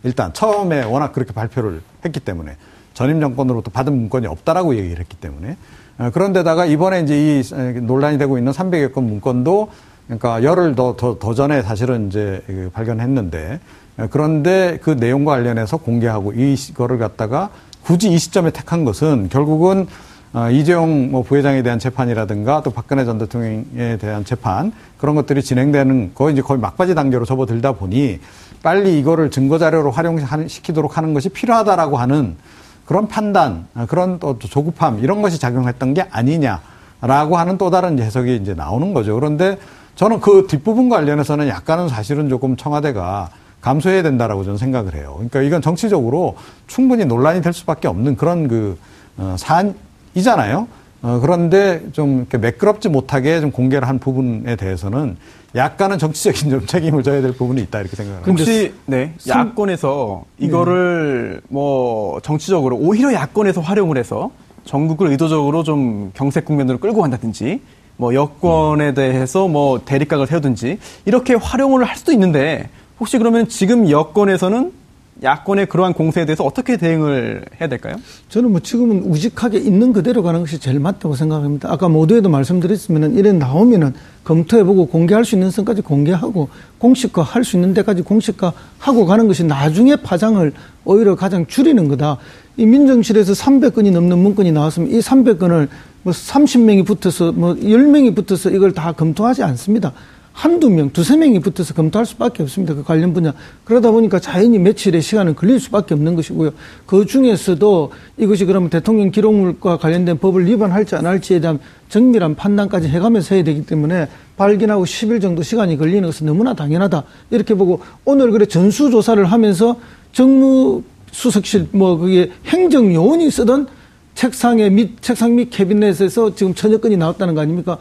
일단 0.03 0.33
처음에 0.33 0.85
워낙 0.85 1.12
그렇게 1.12 1.33
발표를 1.33 1.83
했기 2.05 2.20
때문에 2.20 2.57
전임 2.94 3.20
정권으로부터 3.20 3.70
받은 3.70 3.92
문건이 3.92 4.26
없다라고 4.26 4.76
얘기를 4.76 4.98
했기 4.98 5.16
때문에 5.16 5.57
어, 5.98 6.11
그런데다가 6.12 6.64
이번에 6.66 7.00
이제 7.00 7.40
이 7.40 7.81
논란이 7.81 8.18
되고 8.18 8.38
있는 8.38 8.53
300여 8.53 8.92
건 8.92 9.05
문건도 9.05 9.68
그러니까 10.07 10.42
열흘 10.42 10.74
더, 10.74 10.96
더, 10.96 11.18
더 11.18 11.35
전에 11.35 11.62
사실은 11.62 12.09
이제 12.09 12.42
그 12.46 12.70
발견했는데 12.72 13.61
어, 13.98 14.07
그런데 14.11 14.79
그 14.83 14.90
내용과 14.90 15.33
관련해서 15.33 15.76
공개하고 15.76 16.33
이거를 16.33 16.98
갖다가 16.98 17.50
굳이 17.83 18.11
이 18.12 18.18
시점에 18.18 18.50
택한 18.50 18.85
것은 18.85 19.29
결국은 19.29 19.83
어, 19.83 20.10
이재용 20.53 21.11
뭐 21.11 21.23
부회장에 21.23 21.62
대한 21.62 21.79
재판이라든가 21.79 22.62
또 22.62 22.71
박근혜 22.71 23.05
전 23.05 23.19
대통령에 23.19 23.97
대한 23.99 24.25
재판 24.25 24.73
그런 24.97 25.16
것들이 25.16 25.43
진행되는 25.43 26.12
거의 26.14 26.35
이제 26.35 26.43
거의 26.43 26.61
막바지 26.61 26.95
단계로 26.95 27.25
접어들다 27.25 27.73
보니 27.73 28.21
빨리 28.62 28.99
이거를 29.01 29.31
증거 29.31 29.59
자료로 29.59 29.90
활용시키도록 29.90 30.97
하는 30.97 31.14
것이 31.14 31.31
필요하다라고 31.31 31.97
하는 31.97 32.37
그런 32.85 33.09
판단, 33.09 33.66
어, 33.75 33.87
그런 33.88 34.19
또 34.19 34.38
조급함 34.38 34.99
이런 34.99 35.23
것이 35.23 35.38
작용했던 35.38 35.95
게 35.95 36.07
아니냐라고 36.11 37.37
하는 37.37 37.57
또 37.57 37.71
다른 37.71 37.99
해석이 37.99 38.37
이제 38.37 38.55
나오는 38.55 38.93
거죠. 38.93 39.14
그런데 39.14 39.59
저는 39.95 40.21
그 40.21 40.47
뒷부분 40.49 40.88
관련해서는 40.88 41.49
약간은 41.49 41.88
사실은 41.88 42.29
조금 42.29 42.57
청와대가 42.57 43.31
감수해야 43.61 44.03
된다라고 44.03 44.45
저는 44.45 44.59
생각을 44.59 44.95
해요. 44.95 45.14
그러니까 45.14 45.43
이건 45.43 45.62
정치적으로 45.62 46.37
충분히 46.66 47.05
논란이 47.05 47.43
될 47.43 47.53
수밖에 47.53 47.88
없는 47.88 48.16
그런 48.16 48.49
그 48.49 48.79
어, 49.16 49.37
사안 49.38 49.75
이잖아요. 50.14 50.68
어, 51.03 51.18
그런데 51.20 51.83
좀 51.92 52.18
이렇게 52.18 52.37
매끄럽지 52.38 52.88
못하게 52.88 53.40
좀 53.40 53.51
공개를 53.51 53.88
한 53.88 53.99
부분에 53.99 54.57
대해서는 54.57 55.16
약간은 55.55 55.99
정치적인 55.99 56.51
좀 56.51 56.66
책임을 56.66 57.03
져야 57.03 57.23
될 57.23 57.33
부분이 57.33 57.61
있다 57.62 57.81
이렇게 57.81 57.96
생각합니다. 57.96 58.31
혹시 58.31 58.75
네 58.87 59.14
야권에서 59.27 60.25
이거를 60.38 61.40
네. 61.42 61.46
뭐 61.49 62.20
정치적으로 62.20 62.77
오히려 62.77 63.12
야권에서 63.12 63.61
활용을 63.62 63.96
해서 63.96 64.31
전국을 64.64 65.09
의도적으로 65.09 65.62
좀 65.62 66.11
경색 66.14 66.44
국면으로 66.44 66.79
끌고 66.79 67.01
간다든지 67.01 67.61
뭐 67.96 68.14
여권에 68.14 68.94
대해서 68.94 69.49
뭐 69.49 69.81
대립각을 69.85 70.27
세우든지 70.27 70.79
이렇게 71.07 71.35
활용을 71.35 71.85
할 71.85 71.96
수도 71.96 72.12
있는데 72.12 72.68
혹시 73.01 73.18
그러면 73.18 73.49
지금 73.49 73.88
여권에서는 73.90 74.73
야권의 75.22 75.66
그러한 75.66 75.92
공세에 75.92 76.24
대해서 76.24 76.44
어떻게 76.44 76.76
대응을 76.76 77.44
해야 77.61 77.68
될까요? 77.68 77.94
저는 78.28 78.50
뭐 78.50 78.61
지금은 78.61 79.02
우직하게 79.04 79.59
있는 79.59 79.92
그대로 79.92 80.22
가는 80.22 80.40
것이 80.40 80.59
제일 80.59 80.80
맞다고 80.80 81.14
생각합니다. 81.14 81.70
아까 81.70 81.88
모두에도 81.88 82.28
말씀드렸으면 82.30 83.14
이래 83.14 83.33
나오면은 83.33 83.92
검토해보고 84.24 84.87
공개할 84.87 85.24
수 85.24 85.35
있는 85.35 85.50
선까지 85.50 85.83
공개하고 85.83 86.48
공식화 86.78 87.22
할 87.22 87.44
수 87.44 87.56
있는 87.56 87.74
데까지 87.74 88.02
공식화 88.02 88.52
하고 88.78 89.06
가는 89.06 89.26
것이 89.26 89.44
나중에 89.44 89.96
파장을 89.96 90.52
오히려 90.85 91.16
가장 91.16 91.46
줄이는 91.46 91.88
거다. 91.88 92.18
이 92.56 92.66
민정실에서 92.66 93.33
300건이 93.33 93.92
넘는 93.92 94.18
문건이 94.18 94.52
나왔으면 94.52 94.90
이 94.90 95.00
300건을 95.00 95.68
뭐 96.02 96.12
30명이 96.12 96.86
붙어서 96.86 97.32
뭐 97.32 97.55
10명이 97.55 98.14
붙어서 98.14 98.51
이걸 98.51 98.72
다 98.72 98.92
검토하지 98.92 99.42
않습니다. 99.42 99.92
한두 100.33 100.70
명, 100.70 100.91
두세 100.91 101.16
명이 101.16 101.41
붙어서 101.41 101.74
검토할 101.74 102.07
수밖에 102.07 102.43
없습니다. 102.43 102.74
그 102.74 102.83
관련 102.83 103.12
분야. 103.12 103.35
그러다 103.64 103.91
보니까 103.91 104.20
자연히 104.20 104.59
며칠의 104.59 105.03
시간은 105.03 105.35
걸릴 105.35 105.61
수밖에 105.61 105.95
없는 105.95 106.14
것이고요. 106.16 106.53
그 106.87 107.05
중에서도 107.05 107.93
이것이 108.16 108.45
그러면 108.45 108.70
대통령 108.70 109.11
기록물과 109.11 109.78
관련된 109.78 110.18
법을 110.18 110.47
위반할지 110.47 110.95
안 110.95 111.07
할지에 111.07 111.41
대한 111.41 111.59
정밀한 111.89 112.37
판단까지 112.37 112.89
해가면서 112.89 113.35
해야 113.35 113.45
되기 113.45 113.66
때문에 113.66 114.09
발견하고 114.37 114.85
10일 114.85 115.20
정도 115.20 115.43
시간이 115.43 115.76
걸리는 115.76 116.03
것은 116.03 116.26
너무나 116.26 116.55
당연하다. 116.55 117.03
이렇게 117.31 117.55
보고 117.55 117.83
오늘 118.05 118.31
그래 118.31 118.47
전수조사를 118.47 119.22
하면서 119.24 119.76
정무수석실 120.12 121.68
뭐 121.72 121.99
그게 121.99 122.31
행정요원이 122.47 123.31
쓰던 123.31 123.66
책상에 124.14 124.70
밑, 124.70 125.03
책상 125.03 125.35
밑 125.35 125.51
캐비넷에서 125.51 126.35
지금 126.35 126.55
건이 126.55 126.97
나왔다는 126.97 127.35
거 127.35 127.41
아닙니까? 127.41 127.78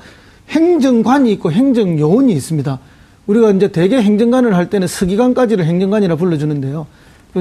행정관이 0.50 1.32
있고 1.34 1.52
행정요원이 1.52 2.34
있습니다. 2.34 2.80
우리가 3.28 3.52
이제 3.52 3.68
대개 3.68 3.98
행정관을 3.98 4.56
할 4.56 4.70
때는 4.70 4.88
서기관까지를 4.88 5.66
행정관이라 5.66 6.16
불러주는데요. 6.16 6.88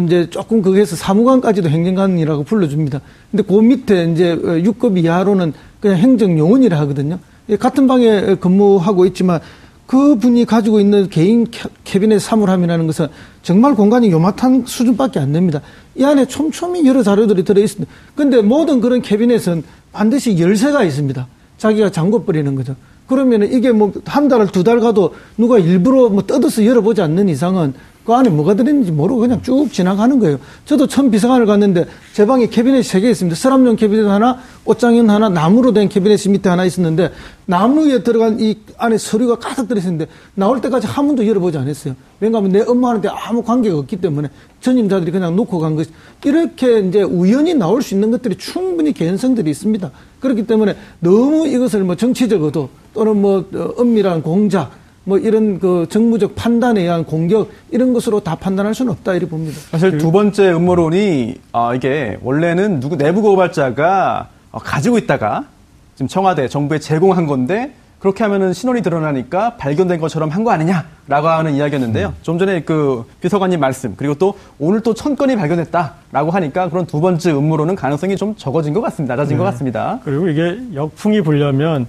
이제 0.04 0.28
조금 0.28 0.60
거기에서 0.60 0.96
사무관까지도 0.96 1.70
행정관이라고 1.70 2.44
불러줍니다. 2.44 3.00
근데 3.30 3.42
그 3.42 3.54
밑에 3.54 4.12
이제 4.12 4.36
6급 4.36 5.02
이하로는 5.02 5.54
그냥 5.80 5.96
행정요원이라 5.96 6.78
하거든요. 6.80 7.18
같은 7.58 7.86
방에 7.86 8.34
근무하고 8.34 9.06
있지만 9.06 9.40
그 9.86 10.16
분이 10.16 10.44
가지고 10.44 10.80
있는 10.80 11.08
개인 11.08 11.46
캐비넷 11.84 12.20
사물함이라는 12.20 12.86
것은 12.86 13.06
정말 13.42 13.74
공간이 13.74 14.10
요만한 14.10 14.64
수준밖에 14.66 15.18
안 15.18 15.32
됩니다. 15.32 15.62
이 15.96 16.04
안에 16.04 16.26
촘촘히 16.26 16.86
여러 16.86 17.02
자료들이 17.02 17.44
들어있습니다. 17.44 17.90
근데 18.14 18.42
모든 18.42 18.82
그런 18.82 19.00
캐비넷은 19.00 19.64
반드시 19.92 20.38
열쇠가 20.38 20.84
있습니다. 20.84 21.26
자기가 21.56 21.90
잠궈 21.90 22.24
버리는 22.24 22.54
거죠. 22.54 22.76
그러면 23.08 23.42
이게 23.50 23.72
뭐 23.72 23.90
한 24.04 24.28
달, 24.28 24.46
두달 24.46 24.80
가도 24.80 25.14
누가 25.36 25.58
일부러 25.58 26.08
뭐 26.08 26.22
뜯어서 26.26 26.64
열어보지 26.64 27.00
않는 27.02 27.28
이상은 27.28 27.74
그 28.04 28.14
안에 28.14 28.30
뭐가 28.30 28.54
들어있는지 28.54 28.90
모르고 28.90 29.20
그냥 29.20 29.42
쭉 29.42 29.70
지나가는 29.70 30.18
거예요. 30.18 30.38
저도 30.64 30.86
처음 30.86 31.10
비서관을 31.10 31.44
갔는데 31.44 31.84
제 32.14 32.24
방에 32.24 32.46
캐비넷이 32.46 32.82
세 32.82 33.00
개 33.00 33.10
있습니다. 33.10 33.36
서랍용 33.36 33.76
캐비넷 33.76 34.06
하나, 34.06 34.38
옷장용 34.64 35.10
하나, 35.10 35.28
나무로 35.28 35.74
된 35.74 35.90
캐비넷이 35.90 36.32
밑에 36.32 36.48
하나 36.48 36.64
있었는데 36.64 37.12
나무에 37.44 38.02
들어간 38.02 38.40
이 38.40 38.56
안에 38.78 38.96
서류가 38.96 39.36
가득 39.36 39.68
들어있었는데 39.68 40.06
나올 40.34 40.62
때까지 40.62 40.86
한 40.86 41.06
번도 41.06 41.26
열어보지 41.26 41.58
않았어요. 41.58 41.96
왜냐하면 42.20 42.50
내 42.52 42.60
업무하는데 42.62 43.08
아무 43.10 43.42
관계가 43.42 43.76
없기 43.76 43.96
때문에 43.96 44.28
전임자들이 44.62 45.10
그냥 45.12 45.36
놓고 45.36 45.58
간 45.58 45.76
것. 45.76 45.86
이렇게 46.24 46.80
이제 46.80 47.02
우연히 47.02 47.52
나올 47.52 47.82
수 47.82 47.92
있는 47.92 48.10
것들이 48.10 48.36
충분히 48.38 48.94
개연성들이 48.94 49.50
있습니다. 49.50 49.90
그렇기 50.20 50.46
때문에 50.46 50.74
너무 51.00 51.46
이것을 51.46 51.84
뭐 51.84 51.94
정치적으로 51.94 52.68
또는 52.94 53.20
뭐 53.20 53.44
어, 53.54 53.74
엄밀한 53.76 54.22
공작 54.22 54.72
뭐 55.04 55.16
이런 55.16 55.58
그 55.58 55.86
정무적 55.88 56.34
판단에 56.34 56.82
의한 56.82 57.04
공격 57.04 57.50
이런 57.70 57.92
것으로 57.94 58.20
다 58.20 58.34
판단할 58.34 58.74
수는 58.74 58.92
없다 58.92 59.14
이렇게 59.14 59.30
봅니다. 59.30 59.58
사실 59.70 59.96
두 59.96 60.12
번째 60.12 60.52
음모론이 60.52 61.36
아 61.52 61.74
이게 61.74 62.18
원래는 62.22 62.80
누구 62.80 62.96
내부 62.96 63.22
고발자가 63.22 64.28
어, 64.50 64.58
가지고 64.58 64.98
있다가 64.98 65.46
지금 65.94 66.08
청와대 66.08 66.46
정부에 66.48 66.78
제공한 66.78 67.26
건데 67.26 67.72
그렇게 67.98 68.22
하면은 68.24 68.52
신원이 68.52 68.82
드러나니까 68.82 69.56
발견된 69.56 69.98
것처럼 70.00 70.28
한 70.30 70.44
거 70.44 70.52
아니냐라고 70.52 71.26
하는 71.28 71.54
이야기였는데요. 71.54 72.08
음. 72.08 72.14
좀 72.22 72.38
전에 72.38 72.62
그 72.62 73.04
비서관님 73.20 73.58
말씀 73.58 73.94
그리고 73.96 74.14
또 74.14 74.34
오늘 74.60 74.80
또 74.82 74.94
천 74.94 75.16
건이 75.16 75.34
발견했다라고 75.36 76.30
하니까 76.30 76.68
그런 76.70 76.86
두 76.86 77.00
번째 77.00 77.32
음모론은 77.32 77.74
가능성이 77.74 78.16
좀 78.16 78.36
적어진 78.36 78.72
것 78.72 78.80
같습니다. 78.82 79.16
낮아진 79.16 79.36
네. 79.36 79.38
것 79.38 79.44
같습니다. 79.50 79.98
그리고 80.04 80.28
이게 80.28 80.58
역풍이 80.74 81.22
불려면 81.22 81.86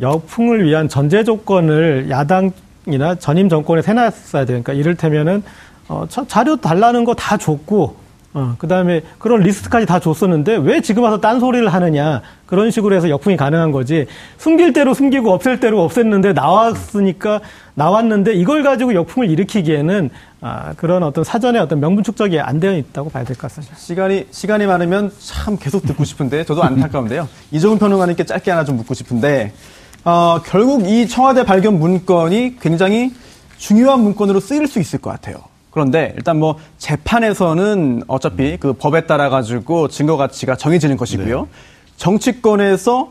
역풍을 0.00 0.64
위한 0.64 0.88
전제 0.88 1.22
조건을 1.22 2.10
야당이나 2.10 3.14
전임 3.20 3.48
정권에 3.48 3.82
세놨어야. 3.82 4.44
그러니까 4.46 4.72
이를테면은 4.72 5.44
어, 5.88 6.06
자료 6.26 6.56
달라는 6.56 7.04
거 7.04 7.14
다 7.14 7.36
줬고 7.36 8.01
어, 8.34 8.54
그 8.58 8.66
다음에 8.66 9.02
그런 9.18 9.40
리스트까지 9.40 9.84
다 9.84 10.00
줬었는데 10.00 10.56
왜 10.56 10.80
지금 10.80 11.02
와서 11.02 11.20
딴 11.20 11.38
소리를 11.38 11.68
하느냐. 11.68 12.22
그런 12.46 12.70
식으로 12.70 12.94
해서 12.94 13.08
역풍이 13.08 13.36
가능한 13.36 13.72
거지. 13.72 14.06
숨길 14.38 14.72
대로 14.72 14.94
숨기고 14.94 15.32
없앨 15.32 15.60
대로 15.60 15.86
없앴는데 15.88 16.34
나왔으니까 16.34 17.40
나왔는데 17.74 18.34
이걸 18.34 18.62
가지고 18.62 18.94
역풍을 18.94 19.30
일으키기에는 19.30 20.10
아, 20.40 20.72
그런 20.76 21.02
어떤 21.02 21.24
사전에 21.24 21.58
어떤 21.58 21.80
명분 21.80 22.02
축적이 22.04 22.40
안 22.40 22.58
되어 22.58 22.76
있다고 22.76 23.10
봐야 23.10 23.24
될 23.24 23.36
것 23.36 23.42
같습니다. 23.42 23.76
시간이, 23.76 24.26
시간이 24.30 24.66
많으면 24.66 25.12
참 25.18 25.56
계속 25.58 25.86
듣고 25.86 26.04
싶은데 26.04 26.44
저도 26.44 26.62
안타까운데요. 26.62 27.28
이종훈 27.52 27.78
평론가님께 27.78 28.24
짧게 28.24 28.50
하나 28.50 28.64
좀 28.64 28.76
묻고 28.76 28.94
싶은데 28.94 29.52
어, 30.04 30.40
결국 30.44 30.88
이 30.88 31.06
청와대 31.06 31.44
발견 31.44 31.78
문건이 31.78 32.56
굉장히 32.60 33.12
중요한 33.58 34.00
문건으로 34.00 34.40
쓰일 34.40 34.66
수 34.66 34.80
있을 34.80 34.98
것 34.98 35.10
같아요. 35.10 35.36
그런데 35.72 36.12
일단 36.16 36.38
뭐 36.38 36.58
재판에서는 36.78 38.04
어차피 38.06 38.58
그 38.58 38.74
법에 38.74 39.06
따라 39.06 39.30
가지고 39.30 39.88
증거 39.88 40.16
가치가 40.16 40.54
정해지는 40.54 40.96
것이고요. 40.96 41.40
네. 41.40 41.48
정치권에서 41.96 43.10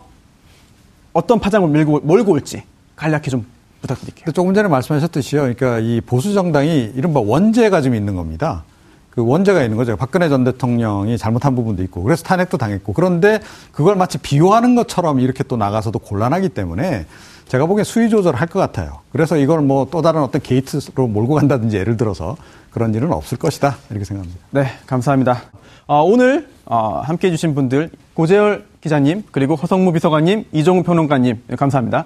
어떤 1.12 1.40
파장을 1.40 1.68
밀고 1.68 2.02
몰고 2.02 2.34
올지 2.34 2.64
간략히 2.96 3.30
좀 3.30 3.46
부탁드릴게요. 3.82 4.32
조금 4.32 4.54
전에 4.54 4.70
말씀하셨듯이요. 4.70 5.42
그러니까 5.42 5.80
이 5.80 6.02
보수 6.02 6.34
정당이 6.34 6.94
이른바 6.96 7.20
원죄가 7.20 7.82
좀 7.82 7.96
있는 7.96 8.16
겁니다. 8.16 8.64
그 9.12 9.26
원죄가 9.26 9.62
있는 9.64 9.78
거죠. 9.78 9.96
박근혜 9.98 10.30
전 10.30 10.44
대통령이 10.44 11.18
잘못한 11.18 11.56
부분도 11.56 11.84
있고 11.84 12.02
그래서 12.04 12.24
탄핵도 12.24 12.58
당했고 12.58 12.94
그런데 12.94 13.40
그걸 13.72 13.96
마치 13.96 14.18
비호하는 14.18 14.74
것처럼 14.76 15.20
이렇게 15.20 15.44
또 15.44 15.58
나가서도 15.58 16.00
곤란하기 16.00 16.50
때문에 16.50 17.06
제가 17.48 17.66
보기엔 17.66 17.84
수위 17.84 18.10
조절할 18.10 18.48
것 18.48 18.60
같아요. 18.60 19.00
그래서 19.12 19.36
이걸 19.38 19.60
뭐 19.62 19.86
또 19.92 20.02
다른 20.02 20.22
어떤 20.22 20.42
게이트로 20.42 21.08
몰고 21.08 21.36
간다든지 21.36 21.76
예를 21.76 21.98
들어서 21.98 22.38
그런 22.72 22.94
일은 22.94 23.12
없을 23.12 23.38
것이다. 23.38 23.76
이렇게 23.90 24.06
생각합니다. 24.06 24.40
네, 24.52 24.68
감사합니다. 24.88 25.42
어, 25.88 26.02
오늘 26.04 26.48
어, 26.66 27.02
함께 27.04 27.28
해 27.28 27.32
주신 27.32 27.54
분들 27.54 27.90
고재열 28.14 28.66
기자님 28.80 29.24
그리고 29.32 29.56
허성무 29.56 29.92
비서관님 29.92 30.46
이종우 30.54 30.84
평론가님 30.84 31.42
네, 31.48 31.56
감사합니다. 31.58 32.06